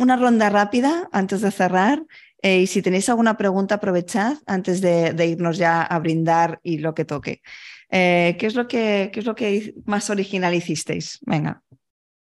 [0.00, 2.04] Una ronda rápida antes de cerrar.
[2.42, 6.94] Eh, y si tenéis alguna pregunta, aprovechad antes de, irnos ya a brindar y lo
[6.94, 7.42] que toque.
[7.90, 11.20] Eh, ¿qué, es lo que, ¿Qué es lo que más original hicisteis?
[11.22, 11.62] Venga.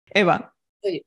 [0.07, 0.55] Eva.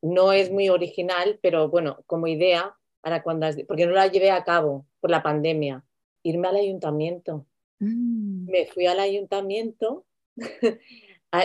[0.02, 4.44] No es muy original, pero bueno, como idea, para cuando, porque no la llevé a
[4.44, 5.86] cabo por la pandemia,
[6.22, 7.48] irme al ayuntamiento
[7.82, 8.50] Mm.
[8.50, 10.06] Me fui al ayuntamiento,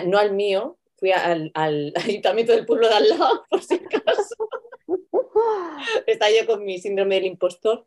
[0.06, 1.52] no al mío, fui al,
[1.94, 4.48] ayuntamiento del pueblo de al lado, por si acaso.
[6.06, 7.86] Estaba yo con mi síndrome del impostor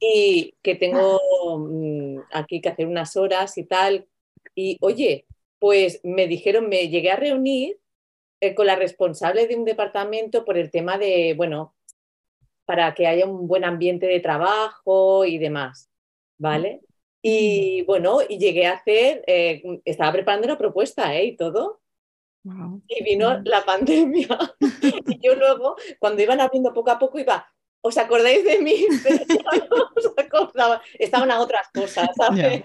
[0.00, 1.20] y que tengo
[1.58, 4.08] mm, aquí que hacer unas horas y tal.
[4.54, 5.26] Y oye,
[5.58, 7.78] pues me dijeron, me llegué a reunir
[8.40, 11.76] eh, con la responsable de un departamento por el tema de, bueno,
[12.64, 15.90] para que haya un buen ambiente de trabajo y demás,
[16.38, 16.80] ¿vale?
[17.30, 21.26] Y bueno, y llegué a hacer, eh, estaba preparando una propuesta ¿eh?
[21.26, 21.82] y todo.
[22.86, 24.28] Y vino la pandemia.
[25.06, 27.46] y yo luego, cuando iban abriendo poco a poco, iba,
[27.82, 28.86] ¿os acordáis de mí?
[29.70, 30.80] no os acordaba.
[30.98, 32.62] Estaban a otras cosas, ¿sabes?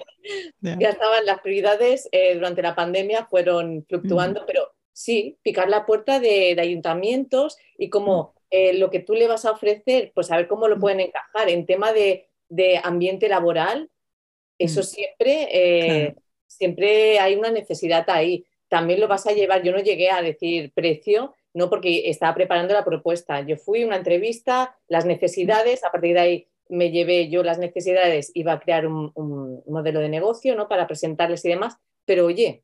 [0.61, 6.21] Ya estaban las prioridades eh, durante la pandemia, fueron fluctuando, pero sí, picar la puerta
[6.21, 10.47] de, ayuntamientos y como eh, lo que tú le vas a ofrecer, pues a ver
[10.47, 13.89] cómo lo pueden encajar en tema de, de ambiente laboral,
[14.57, 14.83] eso mm.
[14.83, 16.15] siempre, eh,
[16.47, 18.45] siempre hay una necesidad ahí.
[18.67, 22.73] También lo vas a llevar, yo no llegué a decir precio, no porque estaba preparando
[22.73, 23.41] la propuesta.
[23.41, 27.59] Yo fui a una entrevista, las necesidades, a partir de ahí me llevé yo las
[27.59, 29.11] necesidades, iba a crear un,
[29.67, 30.67] modelo de negocio ¿no?
[30.67, 32.63] para presentarles y demás, pero oye,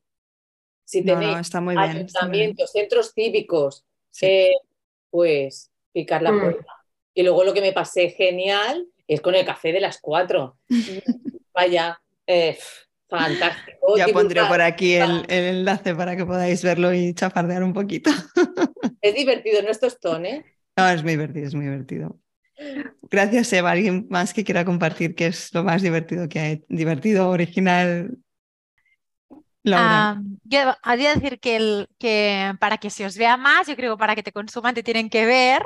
[0.84, 3.84] si tenéis ayuntamientos, centros cívicos,
[4.22, 4.54] eh,
[5.10, 6.40] pues picar la mm.
[6.40, 6.72] puerta.
[7.14, 10.56] Y luego lo que me pasé genial es con el café de las cuatro.
[11.54, 12.58] Vaya, eh,
[13.08, 13.96] fantástico.
[13.96, 18.10] Ya pondré por aquí el, enlace para que podáis verlo y chafardear un poquito.
[19.02, 20.44] Es divertido, no es tostón, ¿eh?
[20.76, 22.20] No, es muy divertido, es muy divertido.
[23.10, 23.70] Gracias, Eva.
[23.70, 26.64] ¿Alguien más que quiera compartir qué es lo más divertido que hay?
[26.68, 28.18] Divertido, original.
[29.62, 30.20] Laura.
[30.44, 34.00] yo había decir que, el, que para que se os vea más, yo creo que
[34.00, 35.62] para que te consuman te tienen que ver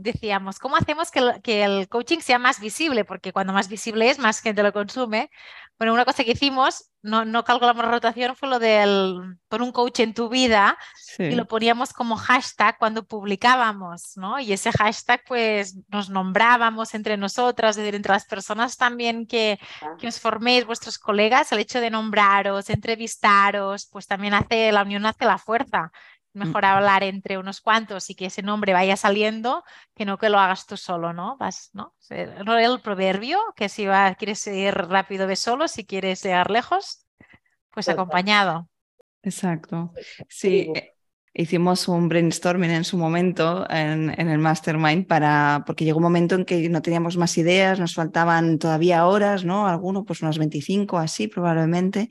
[0.00, 3.04] Decíamos, ¿cómo hacemos que el, que el, coaching sea más visible?
[3.04, 5.30] Porque cuando más visible es, más gente lo consume.
[5.78, 9.70] Bueno, una cosa que hicimos, no, no calculamos la rotación, fue lo del pon un
[9.70, 10.76] coach en tu vida
[11.18, 14.40] y lo poníamos como hashtag cuando publicábamos, ¿no?
[14.40, 19.60] Y ese hashtag, pues nos nombrábamos entre nosotras, es decir, entre las personas también que,
[19.98, 25.06] que os forméis, vuestros colegas, el hecho de nombraros, entrevistaros, pues también hace, la unión
[25.06, 25.92] hace la fuerza.
[26.38, 26.46] Mm.
[26.46, 29.64] mejor hablar entre unos cuantos y que ese nombre vaya saliendo
[29.94, 31.36] que no que lo hagas tú solo, ¿no?
[31.36, 31.94] Vas, ¿no?
[32.10, 37.06] El proverbio que si va, quieres ir rápido ve solo, si quieres llegar lejos,
[37.70, 38.68] pues acompañado.
[39.22, 39.92] Exacto.
[40.28, 40.94] Sí, eh,
[41.34, 46.44] hicimos un brainstorming en su momento en, el mastermind para, porque llegó un momento en
[46.44, 49.68] que no teníamos más ideas, nos faltaban todavía horas, ¿no?
[49.68, 52.08] Alguno, pues unas 25 así probablemente,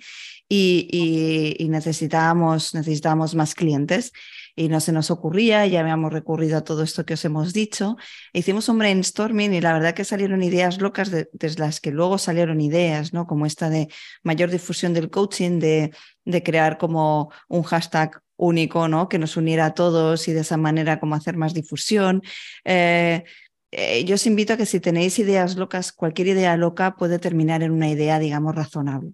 [0.49, 4.13] y, necesitábamos, necesitábamos más clientes
[4.57, 7.95] y no se nos ocurría, ya habíamos recurrido a todo esto que os hemos dicho.
[8.33, 12.59] Hicimos un brainstorming y la verdad que salieron ideas locas desde las que luego salieron
[12.59, 13.27] ideas, ¿no?
[13.27, 13.87] Como esta de
[14.23, 15.91] mayor difusión del coaching, de,
[16.25, 19.07] de crear como un hashtag único, ¿no?
[19.09, 22.23] Que nos uniera a todos y de esa manera como hacer más difusión.
[22.65, 23.23] Eh,
[23.69, 27.61] eh, yo os invito a que si tenéis ideas locas, cualquier idea loca puede terminar
[27.61, 29.11] en una idea, digamos, razonable.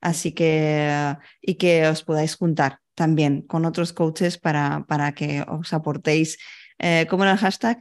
[0.00, 5.72] Así que, y que os podáis juntar también con otros coaches para, para que os
[5.72, 6.38] aportéis,
[6.80, 7.80] eh, como en el hashtag,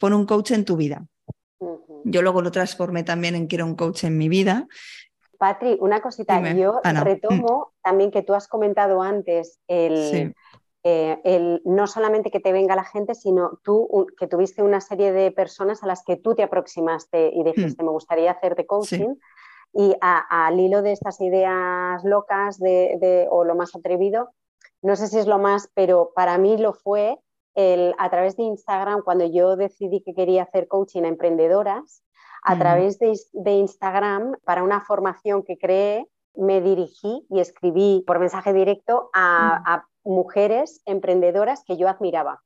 [0.00, 1.04] pon un coach en tu vida.
[2.04, 4.66] Yo luego lo transformé también en quiero un coach en mi vida
[5.44, 7.82] Patri, una cosita, yo retomo mm.
[7.82, 10.32] también que tú has comentado antes eh,
[10.82, 15.30] el, no solamente que te venga la gente, sino tú que tuviste una serie de
[15.30, 17.86] personas a las que tú te aproximaste y dijiste, mm.
[17.86, 19.16] me gustaría hacerte coaching.
[19.74, 24.30] Y al hilo de estas ideas locas de, o lo más atrevido,
[24.82, 27.18] no sé si es lo más, pero para mí lo fue
[27.54, 32.04] el, a través de Instagram cuando yo decidí que quería hacer coaching a emprendedoras
[32.44, 36.06] a través de, Instagram para una formación que creé.
[36.36, 42.42] Me dirigí y escribí por mensaje directo a, mujeres emprendedoras que yo admiraba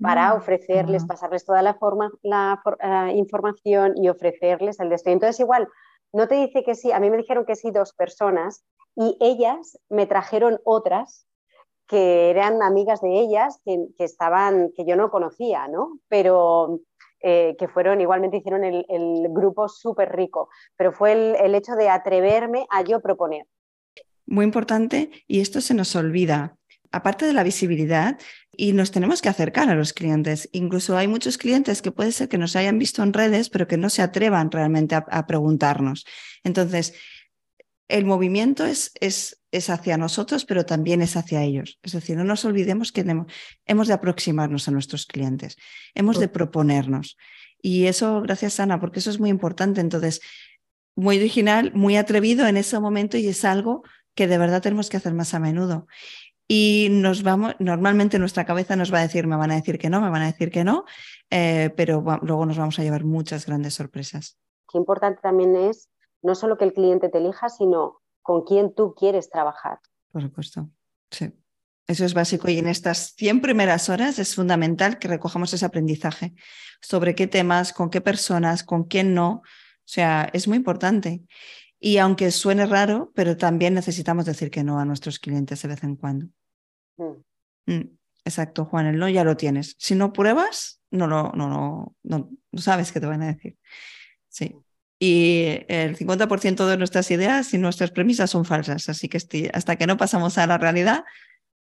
[0.00, 5.12] para mm, ofrecerles, pasarles toda la, forma, la eh, información y ofrecerles el destino.
[5.12, 5.68] Entonces, igual,
[6.12, 8.64] no te dice que sí, a mí me dijeron que sí dos personas
[8.96, 11.26] y ellas me trajeron otras
[11.86, 15.98] que eran amigas de ellas que, estaban, que yo no conocía, ¿no?
[16.08, 16.80] Pero
[17.20, 22.66] eh, que fueron, igualmente hicieron el, grupo súper rico, pero fue el, hecho de atreverme
[22.70, 23.46] a yo proponer.
[24.26, 26.57] Muy importante, y esto se nos olvida,
[26.92, 28.18] aparte de la visibilidad,
[28.56, 30.48] y nos tenemos que acercar a los clientes.
[30.52, 33.76] Incluso hay muchos clientes que puede ser que nos hayan visto en redes, pero que
[33.76, 36.04] no se atrevan realmente a preguntarnos.
[36.42, 36.94] Entonces,
[37.88, 41.78] el movimiento es, es, es, hacia nosotros, pero también es hacia ellos.
[41.82, 43.04] Es decir, no nos olvidemos que
[43.66, 45.56] hemos de aproximarnos a nuestros clientes,
[45.94, 47.16] hemos de proponernos.
[47.60, 49.80] Y eso, gracias Ana, porque eso es muy importante.
[49.80, 50.20] Entonces,
[50.94, 53.82] muy original, muy atrevido en ese momento y es algo
[54.14, 55.86] que de verdad tenemos que hacer más a menudo.
[56.50, 59.90] Y nos vamos, normalmente nuestra cabeza nos va a decir, me van a decir que
[59.90, 60.86] no, me van a decir que no,
[61.28, 64.38] eh, pero luego nos vamos a llevar muchas grandes sorpresas.
[64.72, 65.90] Qué importante también es
[66.22, 69.78] no solo que el cliente te elija, sino con quién tú quieres trabajar.
[70.10, 70.70] Por supuesto,
[71.10, 71.32] sí.
[71.86, 76.34] Eso es básico y en estas 100 primeras horas es fundamental que recojamos ese aprendizaje
[76.82, 79.30] sobre qué temas, con qué personas, con quién no.
[79.30, 79.42] O
[79.86, 81.22] sea, es muy importante.
[81.80, 85.82] Y aunque suene raro, pero también necesitamos decir que no a nuestros clientes de vez
[85.84, 86.26] en cuando.
[86.96, 87.72] Mm.
[87.72, 89.76] Mm, exacto, Juan, el no ya lo tienes.
[89.78, 93.56] Si no pruebas, no, lo, no, no, no, no sabes qué te van a decir.
[94.28, 94.54] Sí
[94.98, 99.18] y el 50% de nuestras ideas y nuestras premisas son falsas, así que
[99.52, 101.04] hasta que no pasamos a la realidad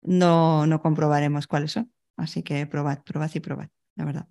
[0.03, 1.93] no, no comprobaremos cuáles son.
[2.17, 4.27] Así que probad, probad y probad, la verdad.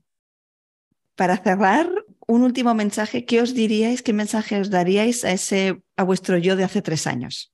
[1.15, 1.89] Para cerrar,
[2.27, 6.55] un último mensaje, ¿qué os diríais, qué mensaje os daríais a, ese, a vuestro yo
[6.55, 7.53] de hace tres años?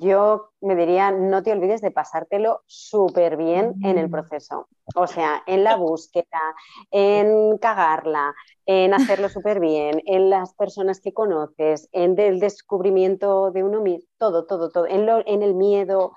[0.00, 4.10] Yo me diría, no te olvides de pasártelo súper bien en el mm.
[4.10, 4.68] proceso.
[4.94, 6.54] O sea, en la búsqueda,
[6.90, 8.34] en cagarla,
[8.66, 14.06] en hacerlo súper bien, en las personas que conoces, en el descubrimiento de uno mismo,
[14.18, 16.12] todo, todo, todo, en, en el miedo.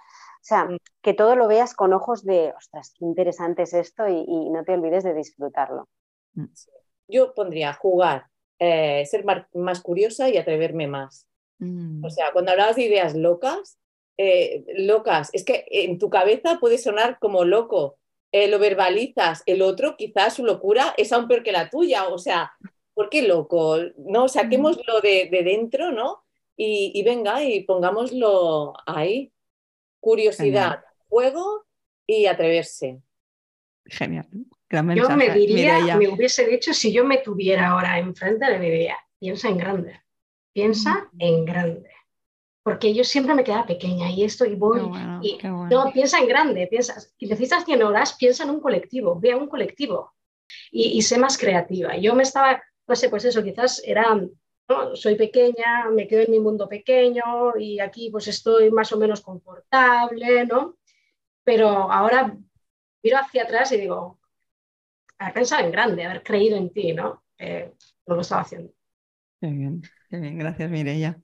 [0.48, 0.78] O sea, mm.
[1.02, 4.74] que todo lo veas con ojos de, ostras, qué interesante es esto y, no te
[4.74, 5.90] olvides de disfrutarlo.
[6.36, 6.46] Mm.
[7.10, 8.28] Yo pondría jugar,
[8.58, 11.28] eh, ser más curiosa y atreverme más.
[11.60, 12.06] Mm.
[12.06, 13.78] O sea, cuando hablabas de ideas locas,
[14.16, 17.98] eh, locas, es que en tu cabeza puede sonar como loco,
[18.32, 22.20] eh, lo verbalizas, el otro quizás su locura es aún peor que la tuya, o
[22.20, 22.54] sea,
[22.94, 23.80] ¿por qué loco?
[23.98, 26.24] No, saquémoslo de, de dentro, ¿no?
[26.56, 29.32] Y, venga, y pongámoslo ahí.
[30.08, 31.66] Curiosidad, juego
[32.08, 33.02] y atreverse.
[33.86, 34.26] Genial.
[34.96, 39.50] yo me diría, me hubiese dicho, si yo me tuviera ahora enfrente, le diría, piensa
[39.50, 40.02] en grande,
[40.54, 41.90] piensa en grande.
[42.64, 44.80] Porque yo siempre me quedaba pequeña y esto y voy.
[45.22, 49.36] y, No, piensa en grande, piensa, si necesitas 100 horas, piensa en un colectivo, vea
[49.36, 50.14] un colectivo
[50.72, 51.98] y, y sé más creativa.
[51.98, 54.18] Yo me estaba, no sé, pues eso, quizás era
[54.96, 59.22] soy pequeña, me quedo en mi mundo pequeño y aquí pues estoy más o menos
[59.22, 60.78] confortable, ¿no?
[61.44, 62.36] Pero ahora
[63.04, 64.20] miro hacia atrás y digo,
[65.18, 67.24] haber pensado en grande, haber creído en ti, ¿no?
[67.38, 67.74] Eh,
[68.06, 68.74] no lo estaba haciendo.
[69.40, 71.20] Qué bien, qué bien, gracias Mireia.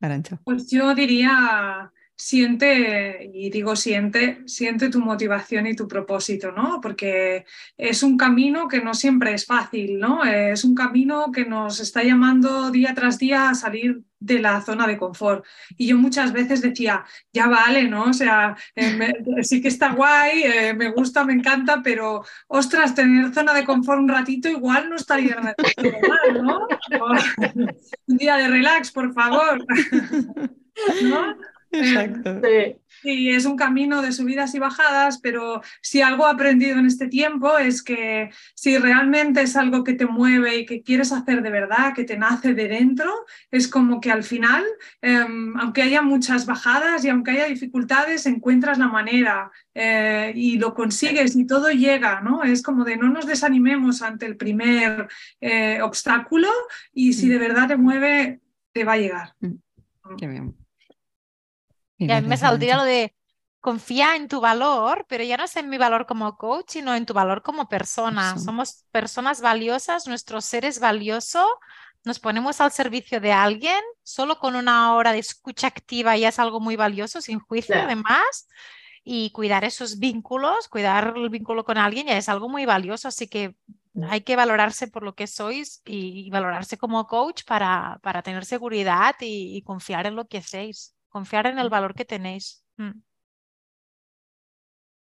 [0.00, 0.40] Arancha.
[0.44, 1.92] Pues yo diría
[2.22, 6.80] siente, y digo siente, siente tu motivación y tu propósito, ¿no?
[6.80, 7.44] Porque
[7.76, 10.22] es un camino que no siempre es fácil, ¿no?
[10.22, 14.86] Es un camino que nos está llamando día tras día a salir de la zona
[14.86, 15.44] de confort.
[15.76, 18.04] Y yo muchas veces decía, ya vale, ¿no?
[18.04, 19.12] O sea, eh,
[19.42, 23.98] sí que está guay, eh, me gusta, me encanta, pero ostras, tener zona de confort
[23.98, 26.68] un ratito igual no estaría mal, ¿no?
[28.06, 29.66] un día de relax, por favor.
[31.02, 31.36] ¿No?
[31.72, 32.40] Exacto.
[33.02, 37.08] Sí, es un camino de subidas y bajadas, pero si algo he aprendido en este
[37.08, 41.50] tiempo es que si realmente es algo que te mueve y que quieres hacer de
[41.50, 43.10] verdad, que te nace de dentro,
[43.50, 44.62] es como que al final,
[45.00, 50.74] em, aunque haya muchas bajadas y aunque haya dificultades, encuentras la manera eh, y lo
[50.74, 52.44] consigues y todo llega, ¿no?
[52.44, 55.08] Es como de no nos desanimemos ante el primer
[55.40, 56.48] eh, obstáculo
[56.92, 57.30] y si mm.
[57.30, 58.40] de verdad te mueve,
[58.72, 59.34] te va a llegar.
[59.40, 60.16] Mm.
[60.18, 60.61] Qué bien.
[62.08, 63.14] Y a mí me saldría lo de
[63.62, 67.06] confía en tu valor, pero ya no es en mi valor como coach, sino en
[67.06, 68.36] tu valor como persona.
[68.36, 71.46] Somos personas valiosas, nuestro ser es valioso,
[72.04, 76.40] nos ponemos al servicio de alguien, solo con una hora de escucha activa ya es
[76.40, 78.48] algo muy valioso, sin juicio además,
[79.04, 83.28] y cuidar esos vínculos, cuidar el vínculo con alguien ya es algo muy valioso, así
[83.28, 83.54] que
[84.08, 89.14] hay que valorarse por lo que sois y, valorarse como coach para, para tener seguridad
[89.20, 92.64] y, y confiar en lo que hacéis confiar en el valor que tenéis.
[92.78, 93.02] Mm.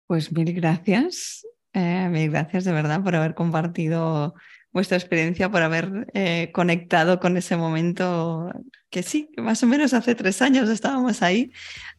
[0.09, 4.34] Pues mil gracias, eh, mil gracias de verdad por haber compartido
[4.72, 8.50] vuestra experiencia, por haber eh, conectado con ese momento
[8.90, 11.53] que sí, que más o menos hace tres años estábamos ahí.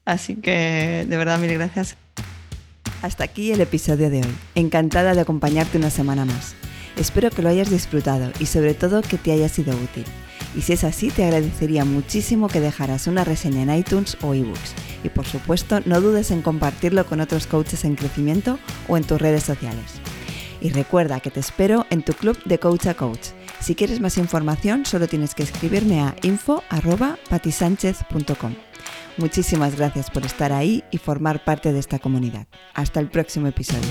[0.06, 1.98] Así que de verdad mil gracias.
[3.02, 4.36] Hasta aquí el episodio de hoy.
[4.56, 6.56] Encantada de acompañarte una semana más.
[6.98, 10.06] Espero que lo hayas disfrutado y sobre todo que te haya sido útil.
[10.56, 14.74] Y si es así, te agradecería muchísimo que dejaras una reseña en iTunes o ebooks.
[15.04, 19.22] Y por supuesto, no dudes en compartirlo con otros coaches en crecimiento o en tus
[19.22, 20.00] redes sociales.
[20.62, 23.30] Y recuerda que te espero en tu club de Coach a Coach.
[23.60, 28.56] Si quieres más información, solo tienes que escribirme a info.patisánchez.com.
[29.18, 32.48] Muchísimas gracias por estar ahí y formar parte de esta comunidad.
[32.74, 33.90] Hasta el próximo episodio.